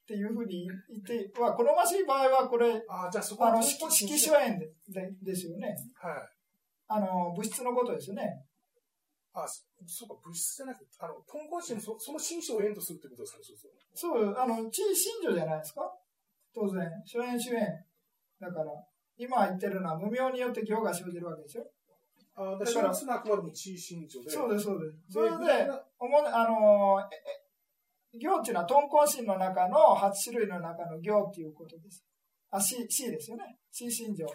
[0.06, 5.76] ていうふうに言って、まあ、好ましい場合はこれ、あじゃあそこあの色色素炎ででですよね。
[5.96, 6.38] はい。
[6.88, 8.44] あの、物質のことですよね。
[9.34, 9.46] あ、
[9.86, 13.58] そうか、物質じゃなくて、あの、豚骨心そその心象を縁とするってことですかそう
[13.94, 14.36] そう。
[14.36, 15.82] あの、地位信条じゃないですか
[16.54, 16.90] 当然。
[17.06, 17.62] 諸縁主縁。
[18.40, 18.72] だから、
[19.18, 21.66] 今言ってるのは無明によって行が生じるわけですよ。
[22.36, 24.30] あだから、それはあくまでも地位信条で。
[24.30, 24.98] そうです、そうです。
[25.10, 27.02] それで、おもあの、
[28.14, 32.06] 行っていうのは、豚根心の中の8種類の中の行っていうことです。
[32.52, 33.58] あ、C, C ですよね。
[33.72, 34.26] C 心情。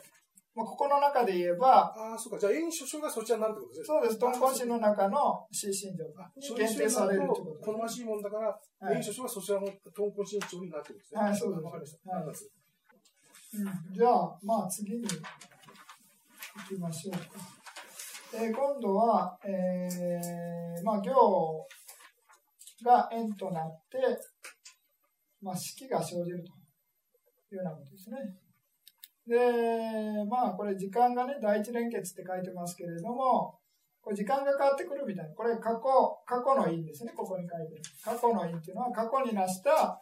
[0.54, 2.38] まあ、ここの中で言えば、ああ、そうか。
[2.38, 3.86] じゃあ、演書書がそちらになるってことですね。
[3.86, 4.18] そうです。
[4.18, 6.04] 豚根心の中の C 心情。
[6.54, 7.72] 限定されるってこと。
[7.72, 8.48] 好ましいもんだから、
[8.80, 11.20] はい、演書書がそちらの豚根心情になってるんですね。
[11.22, 11.64] はい、そうです。
[11.64, 12.10] わかりました。
[12.10, 12.34] はい、うん、
[13.54, 15.08] じゃあ、まあ、次に行
[16.66, 17.20] きましょうか。
[18.34, 21.68] えー、今度は、えー、まあ、行
[22.82, 23.98] が円となって、
[25.42, 28.16] まあ、式が生じるというようなことですね。
[29.26, 33.58] で、まあ、これ時間がね、第一連結って書いてますけれども、
[34.00, 35.34] これ時間が変わってくるみたいな。
[35.34, 35.80] これ過去、
[36.24, 37.82] 過去の因ですね、ここに書いてる。
[38.02, 40.00] 過去の因っていうのは、過去に成した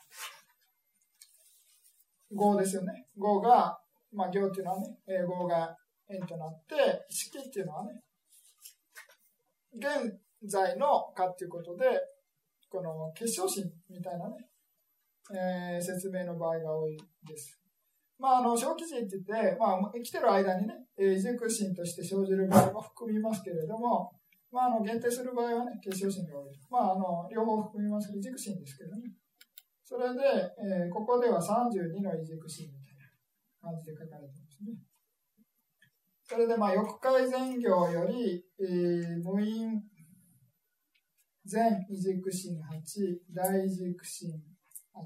[2.30, 3.06] 業ですよね。
[3.16, 3.78] 業が、
[4.12, 5.76] まあ、行っていうのはね、英語が
[6.08, 8.02] 円となって、式っていうのはね、
[9.74, 11.86] 現在のかっていうことで、
[12.68, 14.36] この結晶心みたいなね、
[15.32, 17.60] えー、説明の場合が多いです。
[18.18, 24.12] まあ、あの、小記事って言って、まあ、生きてる間にね、えー、熟心として生じる場合も含みますけれども、
[24.52, 26.50] まあ、あの、限定する場合はね、結晶心が多い。
[26.70, 29.02] まあ、あの、両方含みますけど、熟心ですけどね。
[29.90, 30.22] それで、
[30.54, 34.78] えー、ここでは32の異軸心みたいな感じで書かれてますね。
[36.22, 39.82] それで、まあ、翼界全行より、えー、無因
[41.44, 42.62] 全異軸心8、
[43.34, 44.30] 大軸心
[44.94, 45.02] 8、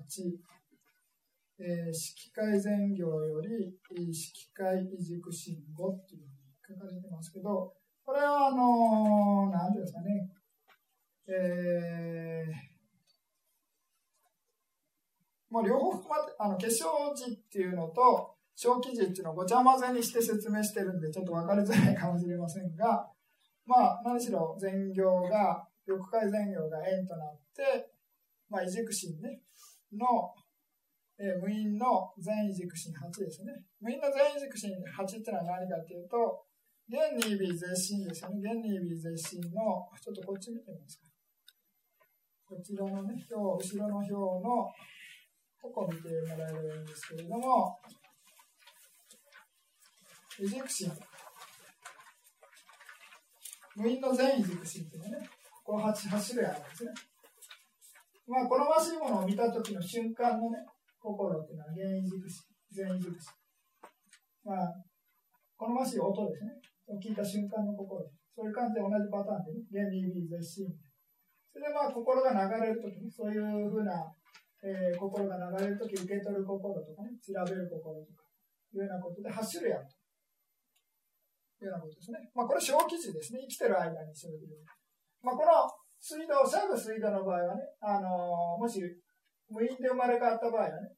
[1.61, 3.73] えー、色界全行より
[4.13, 6.29] 色界異軸心5っていう
[6.61, 7.73] ふうに書かれてますけど、
[8.05, 10.29] これは、あのー、なんていうんですかね、
[11.27, 12.74] えー、
[15.55, 23.07] もう両方含まって、あの、化粧字っていうのと、小記事っていうのをごちゃ混ぜにして説明してるんで、ちょっと分かりづらいかもしれませんが、
[23.65, 27.89] まあ、何しろ全行が、翼界全行が円となって、
[28.51, 29.43] まあ、異軸心ね、
[29.93, 30.35] の、
[31.21, 33.53] えー、無因の全異軸心8ですね。
[33.81, 36.43] 無因の全異軸心8ってのは何かっていうと、
[36.91, 38.41] 現に微絶心ですよね。
[38.43, 41.07] 現に微絶心の、ちょっとこっち見てみますか。
[42.45, 44.69] こちらのね、表、後ろの表の、
[45.65, 47.81] ここ見てもらえればいいんですけれども、
[50.39, 50.93] 異軸心。
[53.75, 55.29] 無因の全異軸心っていうのね、
[55.65, 56.93] この 8, 8種類あるんですね。
[58.29, 60.59] まあ、好ましいものを見たときの瞬間のね、
[61.01, 63.33] 心っていうのは原因軸心、全員軸心。
[64.45, 64.69] まあ、
[65.57, 66.61] 好ましい音ですね。
[67.01, 68.05] 聞いた瞬間の心。
[68.37, 70.69] そういう感じで同じパターンでね、原理、微、絶心。
[71.49, 74.13] それでまあ、心が流れるときに、そういうふうな、
[74.65, 78.25] えー、心が流れるとき、受け取る心とかね、調べる心とか、
[78.73, 79.93] いうようなことで8種類あると。
[81.65, 82.19] いうようなことですね。
[82.35, 83.41] まあ、これ小記事ですね。
[83.45, 84.57] 生きてる間に生じる。
[85.23, 85.69] まあ、この
[86.01, 88.81] 水道、シャブ水道の場合はね、あのー、もし
[89.49, 90.97] 無因で生まれ変わった場合はね、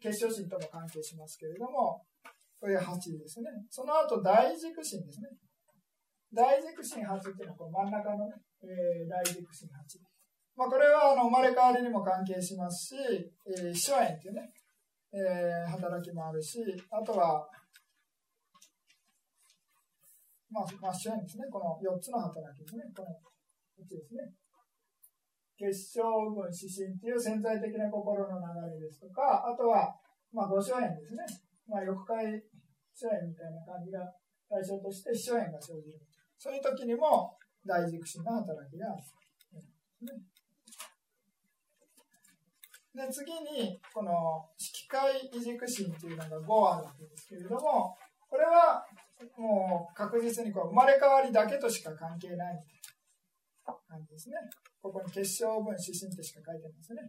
[0.00, 2.02] 結晶心とも関係しますけれども、
[2.60, 3.50] これが8ですね。
[3.68, 5.28] その後、大軸心ですね。
[6.32, 10.13] 大軸心8っていうのはこの真ん中のね、えー、大軸心8。
[10.56, 12.96] まあ、これはあの生まれ変わりにも関係しますし、
[13.46, 14.52] えー、初縁っていうね、
[15.10, 17.42] えー、働きもあるし、あとは、
[20.50, 21.50] まあ、まあ、初縁ですね。
[21.50, 22.86] この4つの働きですね。
[22.94, 23.34] このこ
[23.82, 24.30] っちですね。
[25.58, 29.90] 結晶分指針っていう潜在的な心の流れですとか、あとは、
[30.32, 31.26] まあ、五所縁ですね。
[31.66, 32.26] まあ、欲界
[32.94, 34.06] 所縁みたいな感じが
[34.46, 35.98] 対象として所縁が生じる。
[36.38, 37.34] そういう時にも
[37.66, 39.02] 大軸心の働きがある。
[42.94, 44.12] で次に、この
[44.56, 47.96] 色界異軸心というのが5あるわけですけれども、
[48.30, 48.86] これは
[49.36, 52.64] もう確実にこう生まれ変わりだけとしか関係ない
[53.66, 54.36] 感じですね。
[54.82, 57.02] ここに結晶分指針ってしか書いてますね。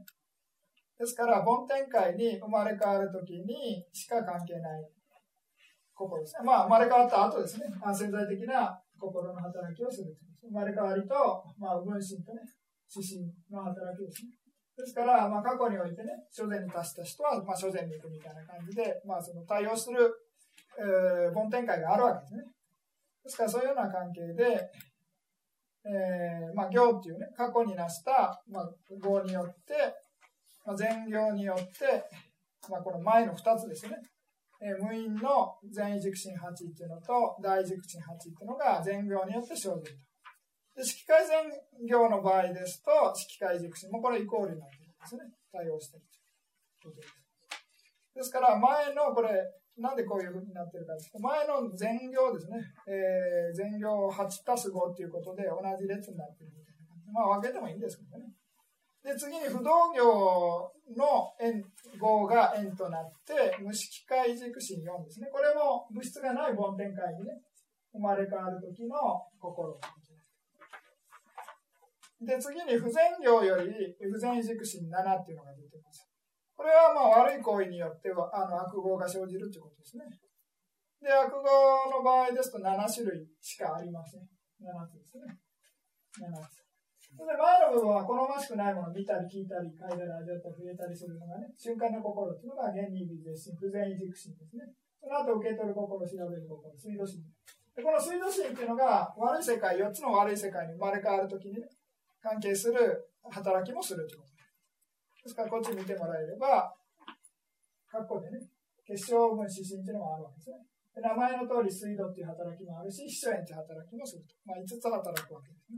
[0.98, 4.90] ですから、梵天界に生まれ変わるときにしか関係ない
[5.94, 6.46] 心ですね。
[6.46, 7.66] まあ、生まれ変わった後ですね。
[7.82, 11.16] あ潜在的な心の働きをする生まれ変わりと、
[11.60, 12.42] まあ、分身とね、
[12.88, 14.45] 指針の働きですね。
[14.78, 20.12] ですから、まあ、過去においてね、諸前に達した人は、まあ、諸前に行くみたいな感じで、まあ、その対応する、
[20.78, 22.44] えー、梵天界があるわけですね。
[23.24, 24.70] ですから、そういうような関係で、
[25.88, 28.70] えー、まあ、行っていうね、過去に成した、まあ、
[29.02, 29.96] 業によって、
[30.66, 32.04] まあ、前行によって、
[32.70, 33.96] まあ、この前の2つですね、
[34.62, 40.15] えー、無因の全異軸心8っていうのと大軸心8っていうのが前行によって生じると。
[40.76, 45.22] で、色界前行の場合ですと、色界軸心もこれイコールになっているんですね。
[45.52, 46.06] 対応している
[46.82, 47.26] ということです。
[48.16, 49.32] ですから、前のこれ、
[49.78, 58.32] なんでこういうふうになってるかです前の全行ですね、えー、全行8たす5っていうことで同じ列になってるみたいな感じまあ分けてもいいんですけどね。
[59.04, 61.62] で、次に不動行の円
[62.00, 65.28] 5が円となって、無色界軸心4ですね。
[65.32, 67.38] これも物質がない梵天界にね、
[67.94, 68.96] 生まれ変わる時の
[69.40, 69.78] 心。
[72.22, 76.08] で、次に不全行より不全軸心7っていうのが出てます。
[76.56, 80.06] これはまあ悪い行為によってはあの悪語が生じるということですね。
[81.02, 81.44] で、悪語
[81.92, 84.22] の場合ですと7種類しかありません。
[84.64, 85.38] 7つですね。
[86.24, 86.66] 7つ。
[87.16, 94.68] で前の部分は好ましくないものを見たり聞いたり、嗅いだり味わったり触れたりするのがね、瞬間の心っていうのが原理美絶心、不全異軸心ですね。
[95.00, 97.24] その後受け取る心、調べる心、水道心。
[97.76, 101.68] でこの水道心っていうのが悪い世界、4つの悪い世界に生まれ変わるときにね、
[102.26, 102.82] 関係する
[103.30, 104.34] 働きもするということ
[105.26, 106.74] ですから、こっち見てもらえれば、
[107.86, 108.42] 括弧でね、
[108.84, 110.58] 結晶分子心っていうのもあるわけですね。
[110.98, 114.34] 名前の通り水道っていう働きもあるし、秘書炎っていう働きもすると。
[114.46, 115.78] まあ、5つ働くわけですね。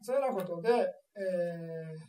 [0.00, 2.00] そういうようなことで、えー、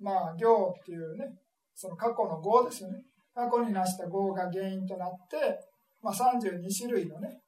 [0.00, 1.26] まあ、行っていうね、
[1.74, 3.02] その過去の業ですよね。
[3.34, 5.60] 過去に成した業が原因となって、
[6.00, 7.40] まあ、32種類のね、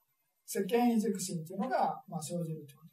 [0.51, 2.89] 世間移軸心っていうのが、まあ、生じるということ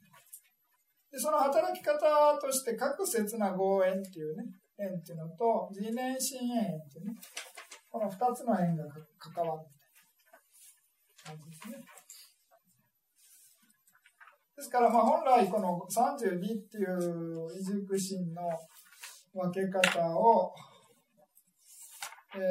[1.10, 4.44] でその働き方として、各節な業縁っていうね、
[4.78, 7.16] 縁っていうのと、自年心縁っていうね、
[7.90, 8.84] この2つの縁が
[9.18, 9.70] 関わるみ
[11.24, 11.82] たいな感じですね。
[14.56, 18.42] ですから、まあ、本来この32っていう移軸心の
[19.32, 20.54] 分け方を、
[22.34, 22.42] えー、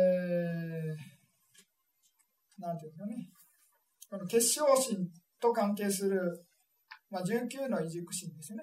[2.59, 3.29] なんていうんですかね、
[4.09, 5.07] この結晶心
[5.39, 6.19] と関係する、
[7.09, 8.61] まあ、19の移軸心ですね。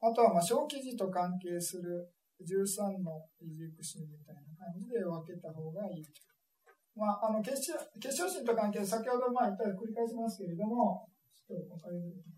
[0.00, 2.08] あとは、まあ、小記事と関係する
[2.40, 6.04] 13の移軸心みたいな感じで分けた方がいい。
[6.96, 11.04] まあ、あの結晶結晶心と関係、先ほどまあ言ったように繰り返しますけれども、
[11.36, 12.36] ちょっと分かりにくい。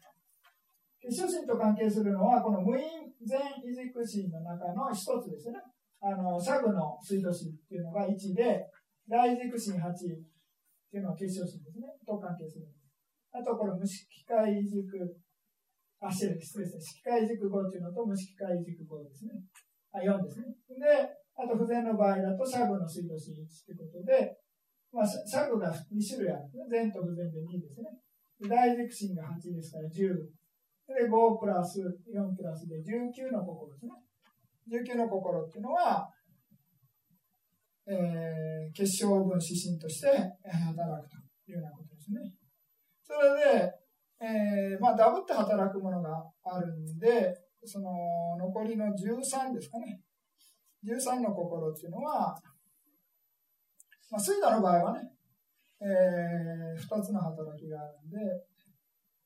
[0.99, 5.63] 結晶心と関係するのは、この無因全移軸心の中の一つですね。
[6.01, 8.67] あの、シャグの水道心っていうのが1で、
[9.09, 9.95] 大軸心8
[10.89, 11.93] っていうのは結晶心ですね。
[12.01, 12.65] と関係する。
[13.29, 14.81] あと、これ無色界軸、
[16.01, 17.05] あ、失礼、失礼ですね。
[17.05, 19.37] 色界軸5っていうのと無色界軸5ですね。
[19.93, 20.49] あ、4ですね。
[20.81, 24.33] で、あと、不全の場合だと、シャグの水道心1ってことで、
[24.91, 26.89] まあ、シャグが2種類あるんですね。
[26.89, 27.93] 全と不全で2ですね。
[28.49, 30.17] 大軸心が8ですから10。
[30.89, 33.93] で、5プラス4プラスで19の心ですね。
[34.73, 36.09] 19の心っていうのは、
[37.89, 40.09] えー、結晶分指針として
[40.45, 42.21] 働くというようなことですね。
[43.03, 43.73] それで、
[44.21, 47.35] えー、まあ、ダブって働くものがあるんで、
[47.65, 50.01] その残りの13ですかね。
[50.85, 52.37] 13の心っていうのは、
[54.11, 55.01] まあ、水道の場合はね、
[55.81, 58.19] えー、2つの働きがあるんで、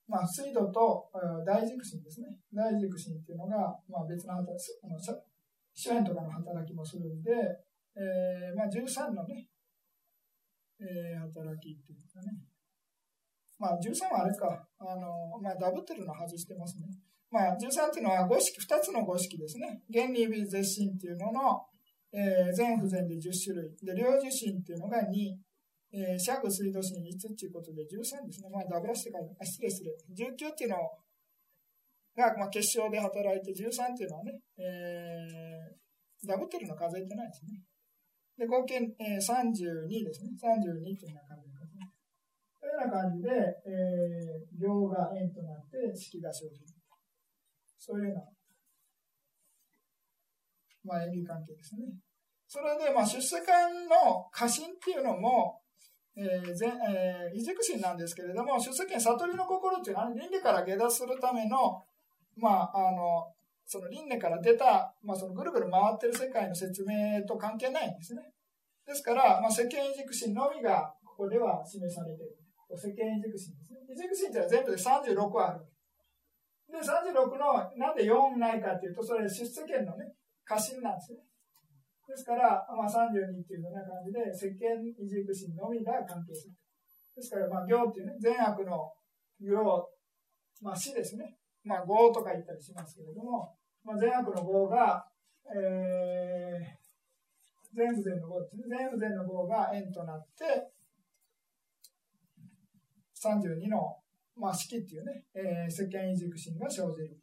[0.06, 1.10] まあ、水道と
[1.46, 2.28] 大軸心ですね。
[2.52, 4.98] 大軸心っていうのが、まあ、別の働き、あの
[5.74, 7.32] 支援とかの働きもするんで、
[7.96, 9.48] えー、まあ、13のね、
[10.80, 12.38] えー、働きっていうかね。
[13.58, 16.88] まあ、13はあれか、あの、まあ、ダブってるの外してますね。
[17.30, 19.80] まあ、13っていうのは五式、2つの五式ですね。
[19.92, 21.64] 原理微絶心っていうのの、
[22.12, 23.72] えー、全不全で10種類。
[23.80, 25.06] で、両受心っていうのが2、
[25.94, 28.50] えー、シャグ水道心5っていうことで13ですね。
[28.50, 29.92] まあ、ダブらして書いて、あ、失礼失礼。
[30.26, 30.76] 19っていうの
[32.16, 37.62] が、まあ、結晶で働いて、13っていうのはね、えー、ダブってるの数えてないですね。
[38.42, 40.34] で、合計、えー、32ですね。
[40.34, 41.62] 32っていうような感じで。
[42.58, 46.66] というような感じで、えー、行が円となって式が生じる。
[47.78, 48.22] そういうような、
[50.84, 51.86] まあ、演技関係ですね。
[52.48, 55.60] それで、まあ、出世間の過信っていうのも、
[56.16, 61.82] えーぜえー、異軸心なんですけれども、出世間悟りの心っていうのは、倫理から下脱するための、
[62.36, 63.32] まあ、あの、
[63.72, 68.20] その輪廻から出た、まあ、そのぐるぐる回ってる世界の説明と関係ないんですね。
[68.84, 72.36] ですから、まあ、世間異軸心のみがここでは示されている。
[72.76, 73.80] 世間異軸心ですね。
[73.88, 75.64] 異軸心っていうのは全部で36ある。
[76.68, 80.12] で、36の、なんで4ないかっていうと、それ出世間のね、
[80.44, 81.24] 過信なんですね。
[82.04, 86.52] ですから、まあ、32っていうような感じで、世間異軸心のみが関係する。
[87.16, 88.92] ですから、まあ、行っていうね、善悪の
[89.40, 89.56] 行、
[90.60, 91.40] まあ、死ですね。
[91.64, 95.04] まあ、業とか言ったりしますけれども、まあ、善悪の業が、
[95.50, 96.82] えー、
[97.74, 98.62] 全部善の業ですね。
[98.68, 100.70] 全部善の業が円となって、
[103.18, 103.98] 32の、
[104.36, 107.18] まあ、式っていうね、えー、世間異軸心が生じる。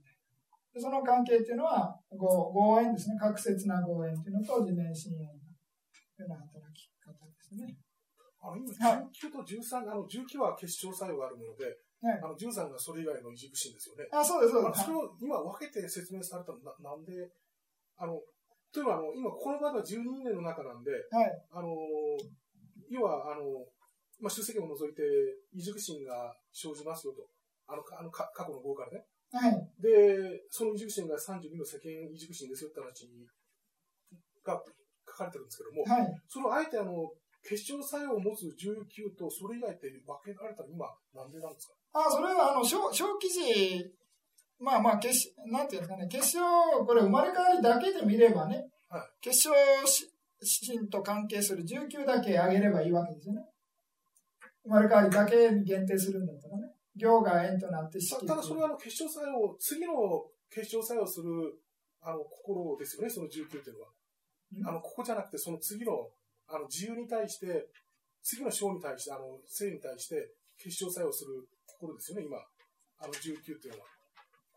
[0.74, 3.18] でその関係っていうのは、合合縁ですね。
[3.18, 5.32] 確説な合縁っていうのと、自然心縁のよ
[6.20, 7.76] うな働き方ですね。
[8.41, 14.08] あの今、19と13、あの19は結晶作用があるもので、はい、あの13がそれ以外の異軸心ですよね。
[14.12, 14.86] あ、そうです、そうです。
[14.86, 17.12] それを今分けて説明されたのななんで、
[17.97, 18.22] あの、
[18.72, 21.76] というのは、あの、今、この場では12年の中なんで、はい、あの、
[22.89, 23.66] 要は、あの、
[24.22, 25.02] まあ、出席を除いて、
[25.52, 27.28] 異軸心が生じますよと。
[27.68, 29.06] あの、あの過去の号からね。
[29.32, 29.82] はい。
[29.82, 33.08] で、その異軸心が32の世間異軸心ですよって話
[34.43, 34.62] が
[35.08, 37.12] 書かれてるんですけども、はい、そのあえてあの、
[37.43, 41.78] 結晶作用を持つ19とそれ以外って分けられたら今、なんでなんですか？
[41.94, 43.92] あ、それはあの小小記事、
[44.60, 46.40] まあまあ結、なんていうんですかね、結晶、
[46.86, 49.52] これ生まれ変わりだけで見ればね、はい、結晶
[50.42, 53.42] 心と関係する19だけ上げればいいわけですよね。
[54.64, 56.64] 生まれ変わりだけに限定するんだったらね。
[56.96, 59.94] 行が円となってただそれはあの結晶作用、次の
[60.50, 61.60] 結晶作用する
[62.02, 64.72] あの、心ですよね、その19っていうのは。
[64.72, 66.10] あの、ここじゃなくて、その次の、
[66.48, 67.68] あの、自由に対して、
[68.24, 71.48] 次の章に対して、あの、性に対して、結晶作用する
[71.80, 72.38] 心ですよね、今。
[72.99, 73.88] あの、19っていうのは。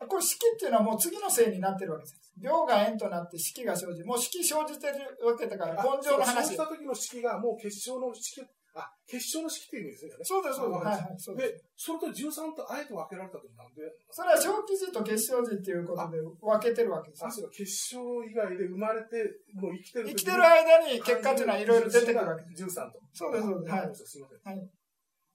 [0.07, 2.33] これ式っていうのはもう次の性になってるわけです。
[2.41, 6.57] 病が縁となって式が生じ、もう式生じてるわけだから、根性の話し。
[6.57, 8.41] た時の式がもう結晶の式、
[8.75, 10.11] あ、結晶の式っていう意味ですね。
[10.23, 10.85] そうです、そうです。
[10.85, 17.31] あはいはい、そうでそれと13とあえて分けられたとなんで、それは小記事と結晶時っていうことで分けてるわけですあ、。
[17.31, 22.65] そ結晶以外で生まれて、もう生きてる生きてる間に結果っていうのはいろいろ出てくるわけです。
[22.65, 22.99] 13と。
[23.13, 24.82] そうですそうですはいわかりましたすい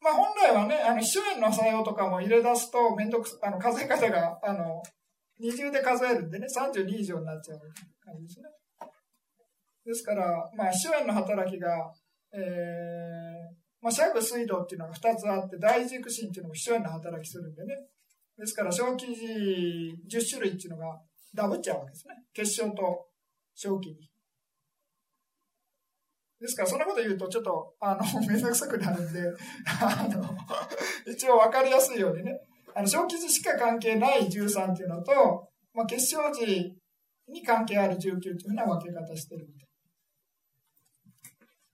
[0.01, 0.11] ま。
[0.11, 4.83] あ本来はね、あの、秘書炎の作用とかも入れ出すと、めんどく、あの、数え方が、あの、
[5.39, 7.61] 二重で数えるんでね、32以上になっちゃう
[8.05, 8.47] 感じですね。
[9.85, 11.93] ですから、まあ、秘書炎の働きが、
[12.33, 12.41] えー、
[13.81, 17.75] まあ、シャグ水道っていうのが2つあって、大軸心っていうのも秘書炎の働きするんでね。
[18.37, 19.25] ですから、小記事
[20.11, 21.01] 10種類っていうのが
[21.35, 22.15] ダブっちゃうわけですね。
[22.35, 23.07] 結晶と
[23.55, 24.18] 小記事。
[26.41, 29.21] ですから、そんなこと言うと、ちょっと、あの、めんどくさくなるんで、
[29.81, 30.23] あの、
[31.13, 32.41] 一応わかりやすいようにね、
[32.75, 36.79] あの、小記事しか関係ない13っていうのと、まあ、結晶時
[37.27, 39.69] に関係ある19っていうふうな分け方してるみたい。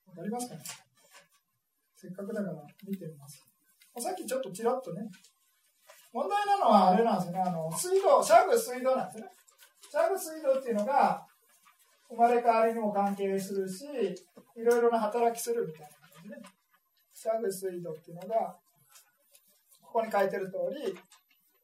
[0.07, 0.63] わかりますかね？
[1.97, 3.45] せっかくだから見てみます。
[3.99, 5.03] さっきちょっとちらっとね、
[6.13, 9.29] 問題なのはあれなんですね、あの、水道、シャグ水道なんですね。
[9.91, 11.27] シャグ水道っていうのが、
[12.09, 13.85] 生まれ変わりにも関係するし、
[14.57, 16.37] いろいろな働きするみたいな感じね。
[17.13, 18.57] シャグ水道っていうのが、
[19.83, 20.95] ここに書いてる通り、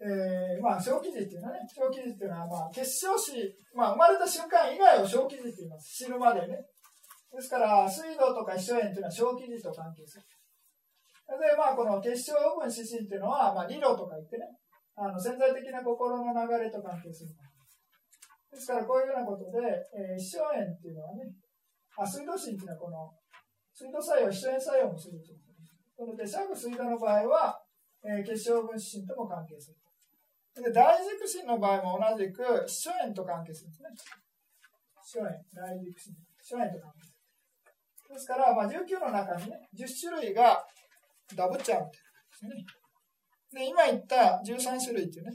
[0.01, 3.37] えー、まあ、小記事っていうのはね、小記事っていうのは、まあ、結晶子、
[3.75, 6.05] まあ、生まれた瞬間以外を小記事って言います。
[6.05, 6.57] 死ぬまでね。
[7.31, 10.25] ですから、水道とか秘書炎っていうのは小記事と関係する。
[11.37, 14.49] で、まあ、この結晶分指針っていうのは、まあ、理論とか言ってね、
[14.97, 17.31] あの、潜在的な心の流れと関係する。
[18.61, 19.57] ですから、こういうようなことで、
[19.89, 21.33] えー、秘書炎っていうのはね、
[21.97, 23.09] あ、水道心っていうのはこの、
[23.73, 25.97] 水道作用、秘書炎作用もするということです。
[25.97, 27.57] なので、シャグ水道の場合は、
[28.05, 29.81] えー、結晶分子心とも関係する。
[30.61, 33.89] で、大軸心の場合も同じく、秘書炎と関係するんですね。
[35.01, 38.13] 秘書炎、大軸心、秘書炎と関係する。
[38.13, 40.61] ですから、まあ、19の中にね、10種類が
[41.33, 43.65] ダブっちゃうみたいなですね。
[43.65, 45.33] で、今言った13種類っていうね、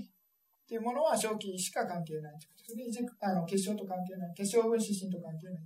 [0.66, 3.09] っていうものは正気しか関係ないということですね。
[3.22, 4.34] あの結晶と関係ない。
[4.34, 5.57] 結晶分子心と関係ない。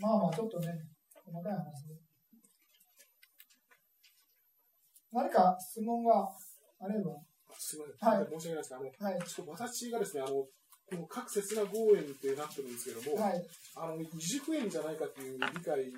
[0.00, 0.74] まあまあ、ちょっとね、
[1.24, 1.94] 細かい話で。
[5.12, 6.28] 何か質問が
[6.80, 7.14] あれば。
[7.56, 9.28] すみません、はい申し訳ないですけど、あの、はい。
[9.28, 10.50] ちょっと私がですね、あの、こ
[10.92, 13.46] の各節な合炎ってなってるんですけども、はい。
[13.76, 15.92] あの、二軸炎じゃないかっていう理解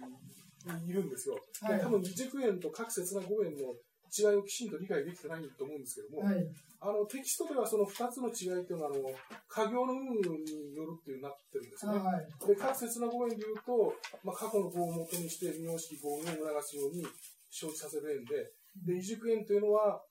[0.82, 1.40] にいるんですよ。
[1.62, 3.74] はいで多分二軸炎と各節な合炎の
[4.11, 6.46] 違いをきちんと理解できてないと思うんですけども、はい。
[6.80, 9.09] あの、テキストではその二つの違いっていうのは、あの、
[9.48, 11.96] 家業の有無によるっていうなってるんですね。
[11.96, 12.46] はい。
[12.46, 17.07] で、各節な合炎で言うと、まあ、過去の業を元にして、名式合運を促すように
[17.50, 18.52] 生じさせる縁で、
[18.92, 20.02] で、異熟縁というのは、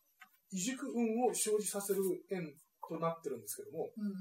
[0.52, 2.54] 異熟運を生じさせる縁
[2.88, 4.14] となってるんですけども、うんうん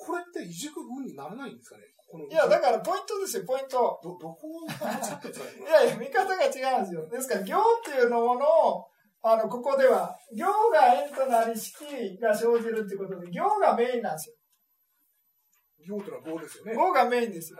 [0.00, 1.82] これって異熟運にならないんですかね？
[2.30, 3.98] いや、だからポイントですよ、ポイント。
[4.00, 7.08] ど、どこいやいや、見方が違うんですよ。
[7.10, 8.86] ですから、行っていうのものを、
[9.22, 14.36] あの、ここでは、行が縁となり、式が生じるっていうことで、行がメインなんですよ。
[15.86, 16.74] 行というのは合ですよね。
[16.74, 17.58] 行がメインですよ。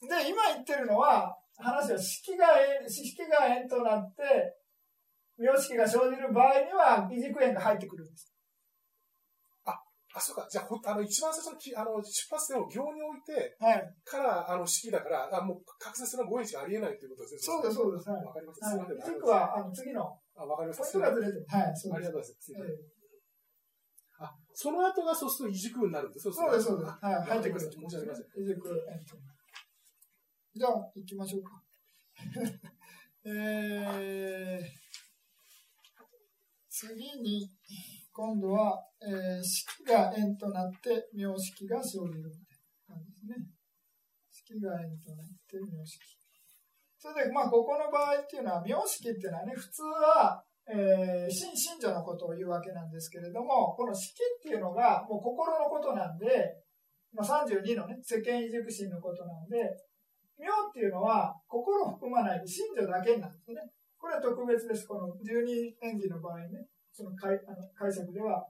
[0.00, 4.22] で、今言ってるのは、話は式が縁、式が縁となって、
[5.36, 8.31] 名式が生じる場合には、異軸縁が入ってくるんです。
[10.14, 10.46] あ、そうか。
[10.50, 13.94] じゃあ、ほあの、一番最初のきあの出発点を行に置いてはい。
[14.04, 17.40] から、あの、式だから、あもう、確実な合縁しかありえないということですね。
[17.40, 18.10] そうです、そうです。
[18.10, 18.24] はい。
[18.24, 18.68] わかりました。
[18.68, 18.98] すみません。
[18.98, 19.14] はい。
[19.14, 20.84] 軸は、あの、次の、あ、わかりました。
[20.84, 20.92] ポイン。
[20.92, 21.46] トがずれてる。
[21.48, 21.94] はい、そうです。
[21.94, 23.02] ありがとうございます。
[24.18, 26.34] あ、その後がそうすると異軸になるんですよ。
[26.34, 26.92] そうです、そうです。
[27.00, 27.60] あはい、入ってくる。
[27.60, 28.26] 申し訳ありません。
[28.36, 28.82] 異軸
[30.54, 31.62] じゃあ、行きましょうか。
[33.24, 34.82] えー、
[36.68, 37.50] 次に、
[38.12, 43.46] 今度は、えー、式が円となって、名式が生じるみたいな感じですね。
[44.30, 45.98] 式が円となって、名式。
[46.98, 56.62] それで、まあ、ここの場合っていうのは、名式っていうのはね、普通は、えー、信信女のことを言うわけなんですけれども、この式っていうのが、もう心のことなんで、
[57.12, 59.58] まあ、32のね、世間異熟心のことなんで、
[60.38, 63.56] 名っていうのは心を含まない信女だけなんですね。
[63.98, 64.86] これは特別です。
[64.86, 68.44] この十二演技の場合ね、その解あの解釈では、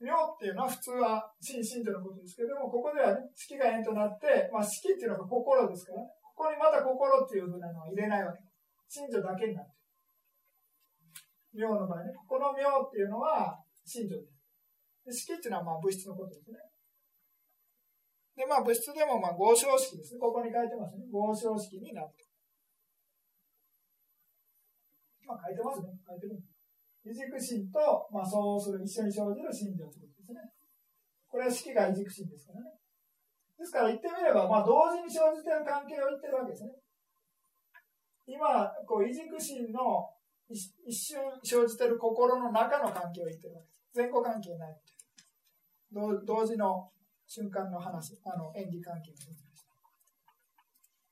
[0.00, 8.48] 名っていうのは普通は信信女のことですけども、ここではね、式が縁となって、まあ式っていうのが心ですからね、ここにまた心っていうふうなのは入れないわけで
[8.88, 9.04] す。
[9.04, 9.76] 信女だけになって
[11.52, 11.68] る。
[11.68, 14.40] 名の場合ね、ここの名っていうのは信女です。
[15.04, 16.56] で式っていうのはまあ物質のことですね。
[18.36, 20.20] で、まあ物質でもまあ合唱式ですね。
[20.20, 21.04] ここに書いてますね。
[21.12, 22.24] 合唱式になると。
[25.28, 25.92] まあ書いてますね。
[26.08, 26.40] 書いてる。
[27.04, 30.40] 異軸心と、まあそうする、一緒に生じる心情ということですね。
[31.28, 32.72] これは式が異軸心ですからね。
[33.58, 36.70] ですから言ってみれば、まあ同時に生じてる関係を言ってるわけですね。
[38.26, 40.08] 今、こう、異軸心の
[40.50, 43.80] 一瞬生じてる心の中の関係を言ってるわけです。
[43.94, 44.76] 前後関係ない
[45.92, 46.90] 同同時の
[47.26, 49.64] 瞬間の話、あの演技関係を説明し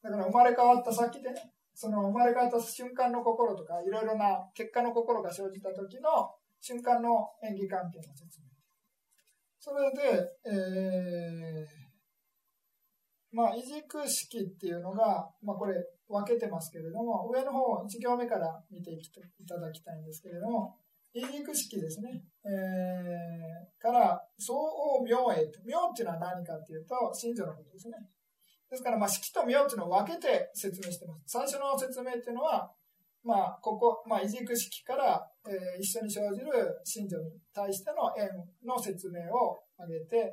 [0.02, 0.08] た。
[0.08, 6.10] だから生まれ変わった先でね、その生まれ変わった瞬間の心とか、いろいろな結果の心が生じた時の
[6.60, 8.48] 瞬間の演技関係の説明。
[9.60, 11.66] それで、えー、
[13.30, 15.74] まあ、異軸式っていうのが、まあ、これ
[16.08, 18.98] 分けてますけれども、上の方、1行目から見てい
[19.46, 20.74] ただきたいんですけれども、
[21.14, 25.60] 異軸式ですね、えー、から相応名へと。
[25.62, 27.94] 名っていうのは何かっていうと、信条のことですね。
[28.70, 31.24] ですから、まあ、式と名っていうのを分けて説明してます。
[31.26, 32.70] 最初の説明っていうのは、
[33.24, 36.48] まあ、ここ、まあ、異軸式から、えー、一緒に生じる
[36.84, 38.28] 信条に対しての縁
[38.64, 40.32] の説明を挙げて、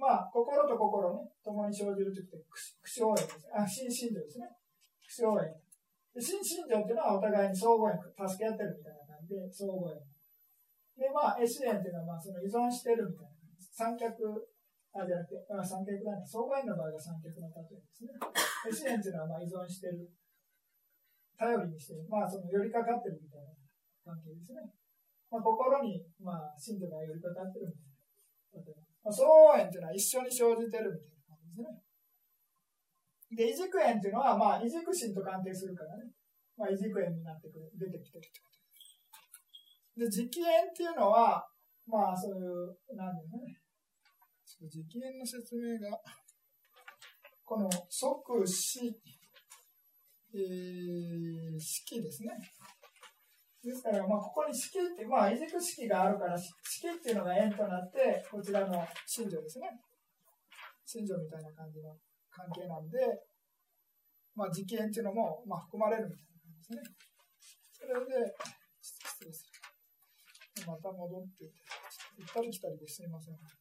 [0.00, 3.52] まあ、心と心ね、共に生じるときって、苦笑縁ですね。
[3.52, 4.48] あ、新信条ですね。
[5.04, 6.20] 苦笑縁。
[6.20, 10.00] 新信条っていうのはお互いに相互縁、助け合ってるみたいな感じで、相互縁。
[10.96, 13.40] で、まあ、S 縁っていうのは、まあ、その依存してるみたいな。
[13.76, 14.16] 三脚、
[14.90, 16.26] あ、じゃなくて、あ三脚だね。
[16.26, 18.14] 相互縁の場合が三脚の例えですね。
[18.66, 20.10] S 縁っていうのは、まあ、依存してる。
[21.38, 22.04] 頼りにしてる。
[22.10, 23.54] まあ、その、寄りかかってるみたいな
[24.02, 24.66] 関係ですね。
[25.30, 28.66] まあ、心に、まあ、信者が寄りかかってるみたいな。
[28.66, 28.82] 例えば。
[29.06, 31.78] まあ、相互縁っていうのは一緒に生じてるみたいな感じですね。
[33.30, 36.10] で、異軸縁っていうのは、まあ、異軸心と関係するからね。
[36.58, 38.58] まあ、異軸縁になってくる、出てきてるってこと
[40.02, 41.46] で、磁気炎っていうのは、
[41.86, 43.59] まあ、そういう、なんですね。
[44.66, 45.98] 磁気炎の説明が、
[47.44, 48.94] この即死、
[50.34, 52.30] えー、式ですね。
[53.62, 59.68] ですから、まあ、ここに式って、まあ、異軸式があるから、式っていうのが円となって、こちらの信条ですね。
[60.86, 61.94] 信条みたいな感じの
[62.30, 62.98] 関係なんで、
[64.34, 66.82] まあ、磁気炎っていうのも、まあ、含まれるみたいな感じですね。
[67.72, 67.94] それ
[68.24, 68.34] で、
[68.80, 70.66] 失礼する。
[70.66, 71.52] また戻ってて、
[72.18, 73.59] 行ったり来たりですいません。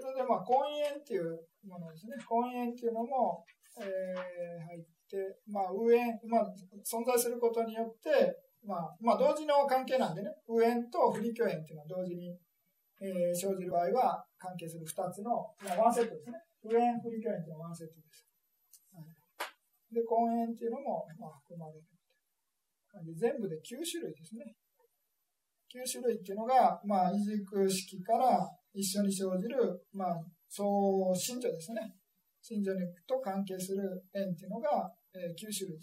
[0.00, 2.16] それで、まあ、婚姻っていうものですね。
[2.26, 3.44] 婚姻っていうのも、
[3.78, 6.48] えー、入って、まあ、右縁、まあ、
[6.80, 8.34] 存在することによって、
[8.64, 12.36] まあ、まあ、同時の関係なんでね、右縁と不利虚縁っていうのは同時に、
[13.00, 16.36] えー、生じる場合は関係する2つの、まあ、ワンセットですね。
[16.64, 18.26] 右縁、不利虚縁っていうのはワンセットです。
[18.92, 21.84] はい、で、婚姻っていうのも、まあ、含まれる。
[23.16, 24.54] 全部で9種類ですね。
[25.72, 31.94] 9種類っていうのが、まあ、異軸式から一緒に生じる、まあ、そう、信者ですね。
[32.42, 32.72] 信者
[33.06, 35.78] と関係する縁っていうのが、えー、9種類。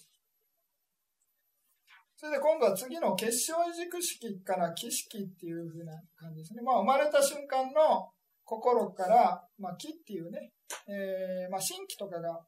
[2.16, 6.64] それで今度は次の結晶移軸式から起式っていうふうな感じですね。
[6.64, 8.10] まあ、生まれた瞬間の
[8.44, 10.52] 心から、まあ、木っていうね、
[10.88, 12.42] えー、まあ、新規とかが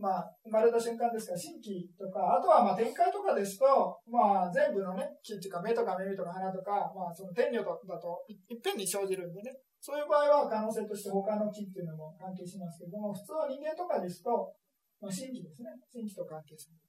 [0.00, 7.68] まあ、生まれた瞬間ですから、新規とか、あとはまあ展開とかですと、まあ、全部のね、木っていうか、目とか耳とか鼻とか、まあ、その天女だ
[8.00, 14.52] といっぺんに生じるんでね、そういう場合は可能性として他の木っていうのも関係しますけども、普通は人間とかですと、
[15.00, 16.80] まあ、新規ですね、新規と関係する。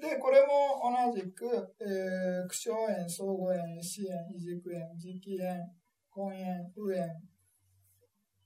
[0.00, 1.44] で、これも同じく、
[1.80, 5.52] えー、苦笑炎、相互炎、死炎、異軸炎、磁気炎、
[6.12, 7.08] 根炎、右炎、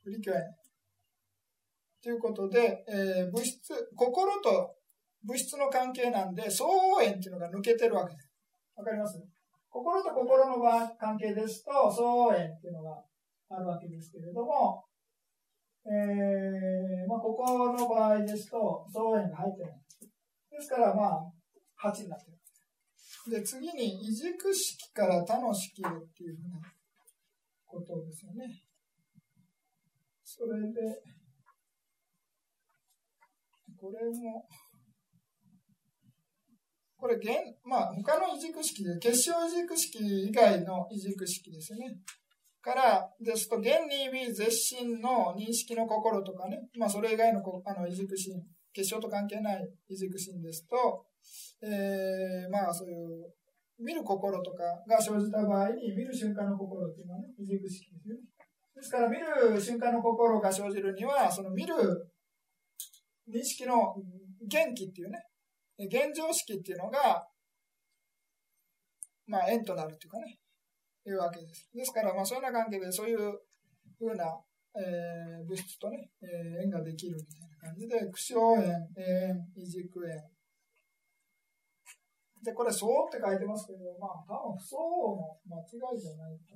[0.03, 0.43] 不利虚炎、
[2.03, 4.75] ということで、えー、物質、心と
[5.25, 8.31] 物質の関係なんで、相応縁っていうのが抜けてるわけです。
[8.77, 9.21] わかります？
[9.69, 10.63] 心と心の
[10.99, 13.05] 関係ですと、相応縁っていうのが
[13.51, 14.85] あるわけですけれども、
[15.87, 19.73] えー、まあ、ここの場合ですと、相応縁が入ってない。
[20.51, 22.39] ですから、まあ、8になってる。
[23.31, 26.61] で、次に、異軸式から他の式へっていうふうな
[27.67, 28.63] ことですよね。
[30.25, 31.03] それで、
[33.81, 34.47] これも、
[36.99, 37.31] これ現、
[37.65, 41.97] まあ、他の異軸式で、結晶異軸式以外の異軸式ですね。
[42.61, 48.35] からですと、現に微絶心の認識の心とかね、まあ、それ以外のあの異軸心、
[48.75, 51.07] 結晶と関係ない異軸心ですと、
[51.63, 53.33] えー、まあ、そういう、
[53.83, 58.21] 見る心とかが生じた場合に、見る瞬間の心っていうのはね、異軸式ですよね。
[58.77, 61.75] ですから、見る瞬間の心が生じるには、その見る
[63.33, 63.97] 認識の
[64.47, 65.19] 元気っていうね、
[65.79, 67.27] 現状式っていうのが、
[69.27, 70.39] まあ、縁となるっていうかね、
[71.07, 71.69] いうわけです。
[71.73, 73.19] ですから、まあ、そういうような関係で、そういう
[73.99, 74.25] ふうな
[74.71, 80.15] えー、物質とね、えー、縁ができるみたいな感じで、苦笑縁、縁、異軸縁。
[82.43, 86.55] で、これ、そうって書いてますけど、まあ、多分、不相応の間違いじゃないと。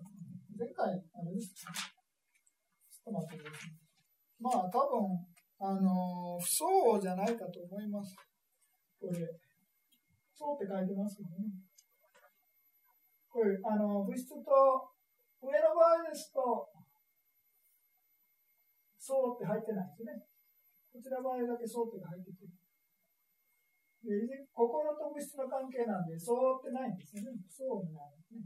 [0.56, 1.74] 前回、あれです、ちょっ
[3.04, 3.74] と待ってください。
[4.38, 5.33] まあ、多分、
[5.64, 8.12] あのー、不相応じゃないかと思います。
[9.00, 9.24] これ、
[10.36, 11.48] そうって書いてますけどね。
[13.32, 14.44] これ、あの、物質と、
[15.40, 16.68] 上の場合ですと、
[19.00, 20.20] そうって入ってないですね。
[20.92, 22.44] こちら場合だけそうってが入ってて。
[24.04, 24.12] で
[24.52, 27.40] 心と物質の関係なんで、そうってないんですよね。
[27.48, 28.44] そうになるんですね。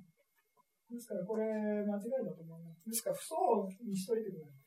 [0.90, 1.44] ですから、これ、
[1.82, 2.86] 間違いだと思います。
[2.86, 4.57] ですから、不相にしといてください。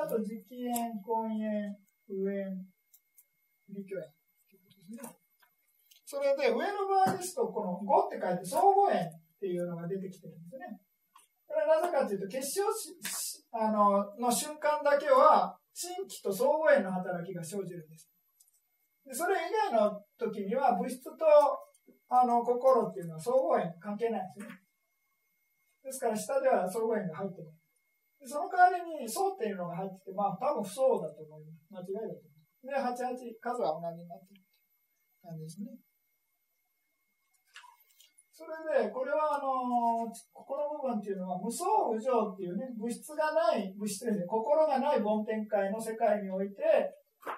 [0.00, 1.76] あと、実気縁、根縁、
[2.08, 2.66] 右縁、
[3.68, 4.08] 利虚縁。
[6.06, 10.80] それで、上の場合ですと、この5って書いて、相互縁っていうのが出てきてるんですね。
[11.46, 12.66] これはなぜかというと、結晶
[13.52, 18.08] あのの瞬間だけは、新規と相互縁の働きが生じるんです。
[19.04, 21.10] でそれ以外の時には、物質と
[22.08, 24.46] あの心っていうのは相互縁関係ないんですね。
[25.84, 27.59] ですから、下では相互縁が入ってない。
[28.28, 31.88] その代わりに、相っていうのが入ってて、まあ、多分不相だと思います。
[31.88, 33.00] 間違いだと思います。
[33.00, 34.44] で、88、数は同じになってる
[35.24, 35.72] 感じですね。
[38.40, 46.64] それで、これはあのここの部分っていうのは、無相無常っていうね、物質がない、物質ですね心がない梵天界の世界において、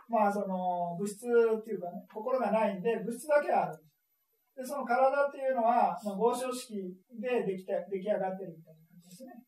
[0.07, 4.63] まあその物質っていうかね、心がないんで、物質だけはあるんです。
[4.63, 6.79] で、その体っていうのは、まあ、合唱式
[7.19, 9.43] でできて出来上がってるみたいな感じですね。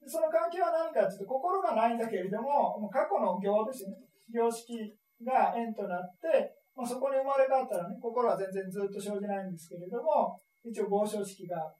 [0.00, 3.96] でその関係は何かっていうと、心がないんだけれども、もう過去の行ですよね。
[4.30, 4.94] 行式
[5.24, 11.74] が縁となって、まあ、そこに生まれ変わったらね、心は全然ずっと生じないんですけれども、一応合唱式が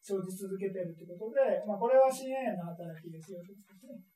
[0.00, 4.14] 生じ続けているということで、まあ、これは深淵の働きですよということですね。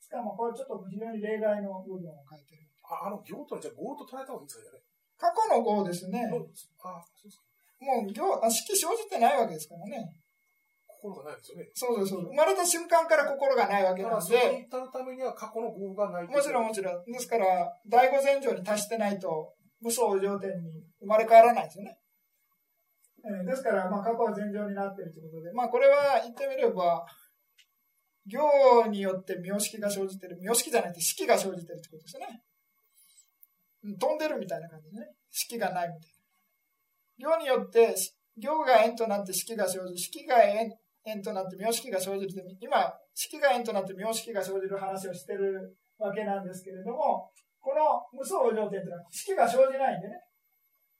[0.00, 2.68] しかもこれちょっと非常に例外の部分を書いてる。
[2.84, 4.84] あ、あの行とじゃあ合と捉えた方がいいんですかね。
[5.16, 6.28] 過去の合ですね。
[6.28, 7.40] あそうです
[7.80, 10.12] もう行、あ式生じてないわけですからね。
[11.04, 11.68] 心がないですよね。
[11.74, 12.32] そうそうです。
[12.32, 14.20] 生まれた瞬間から心がないわけなんで。
[14.24, 17.04] それに至るためには過去の合がないもちろんもちろん。
[17.04, 17.46] ですから、
[17.86, 19.52] 第五前上に達してないと、
[19.82, 21.98] 無双上点に生まれ変わらないですよね。
[23.26, 27.04] えー、ですから、まあ、過去は前状になっているということで、まあ、これは言ってみれば、
[28.26, 32.42] 行によって名式が生じている、名式じゃなくて式が生じているということですね。
[33.98, 35.08] 飛んでるみたいな感じね。
[35.30, 36.10] 式がないみたい
[37.18, 37.30] な。
[37.30, 37.94] 行によって、
[38.38, 40.72] 行が円となって式が生じ、式が円
[41.04, 47.30] 円となって名式が生じる今、式が円となって名式が生じる話をしてるわけなんですけれども、
[47.60, 50.20] この無双条件というのは式が生じないんでね。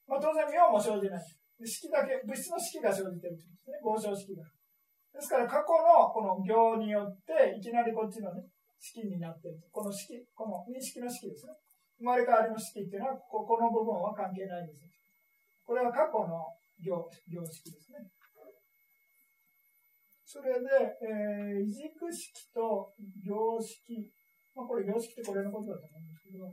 [0.07, 1.21] まあ、当然、名も生じない。
[1.65, 4.45] 式だけ、物質の式が生じてるんですね、合唱式が。
[5.15, 8.45] ですから過去のこの行によって、いきなりこっちのね、
[8.81, 9.57] 式になってる。
[9.73, 11.53] この式、この認識の式ですね。
[11.97, 14.85] 生まれ変わりの式っていうのは、ここの部分は関係ないんです。
[15.65, 16.53] これは過去の
[16.83, 18.05] 行行式ですね。
[20.35, 20.67] それで、
[20.99, 22.91] えー、異軸式と
[23.23, 24.11] 行式。
[24.51, 26.51] まあ、これ行式ってこれのことだと思うんですけど、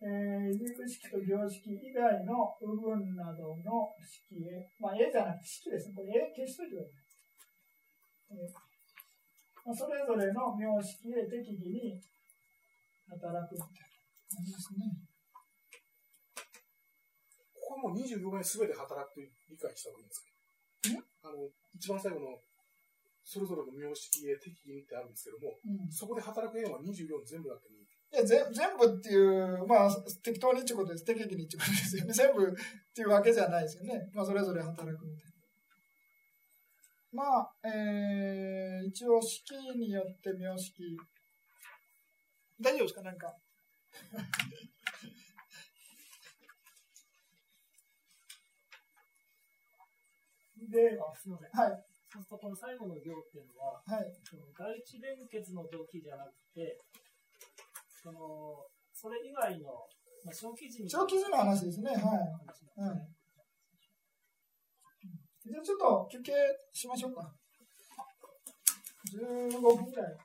[0.00, 6.00] えー、軸式と行式以外の部分などの式へ、まあ、絵じゃなくて式ですね。
[6.00, 8.40] これ絵消しといてください。
[8.40, 8.70] えー
[9.68, 12.00] まあ、それぞれの名式へ適宜に
[13.04, 14.00] 働くみたいな
[14.32, 14.96] 感じですね。
[17.52, 21.44] ここも24枚すべて働くと理解した方がいいんですかあの、
[21.76, 22.40] 一番最後の
[23.24, 27.68] それぞれの名式へ適宜にってあるんですけども、うん、そこで働く円は24全部だって
[28.12, 28.42] いや、全
[28.76, 29.90] 部っていう、まあ、
[30.24, 31.04] 適当にってことです。
[31.04, 32.12] 適宜にってことですよね。
[32.18, 32.48] 全部っ
[32.92, 34.10] ていうわけじゃないですよね。
[34.12, 35.30] まあ、それぞれ働くみたいな。
[37.12, 40.98] まあ、えー、一応、式によって名式。
[42.60, 43.02] 大丈夫ですか？
[43.02, 43.32] なんか。
[50.68, 51.50] で、あすみません。
[51.50, 51.84] はい。
[52.10, 54.10] そうすると、この最後の行っていうのは、はい、
[54.58, 56.76] 第一連結の動機じゃなくて、
[58.02, 59.86] その、それ以外の、
[60.24, 61.90] まあ、小記事小記事の話ですね。
[61.90, 62.02] はい。
[62.82, 63.08] はい。
[65.46, 66.32] じゃあちょっと休憩
[66.72, 67.32] しましょうか。
[69.14, 70.16] 15分ぐらい。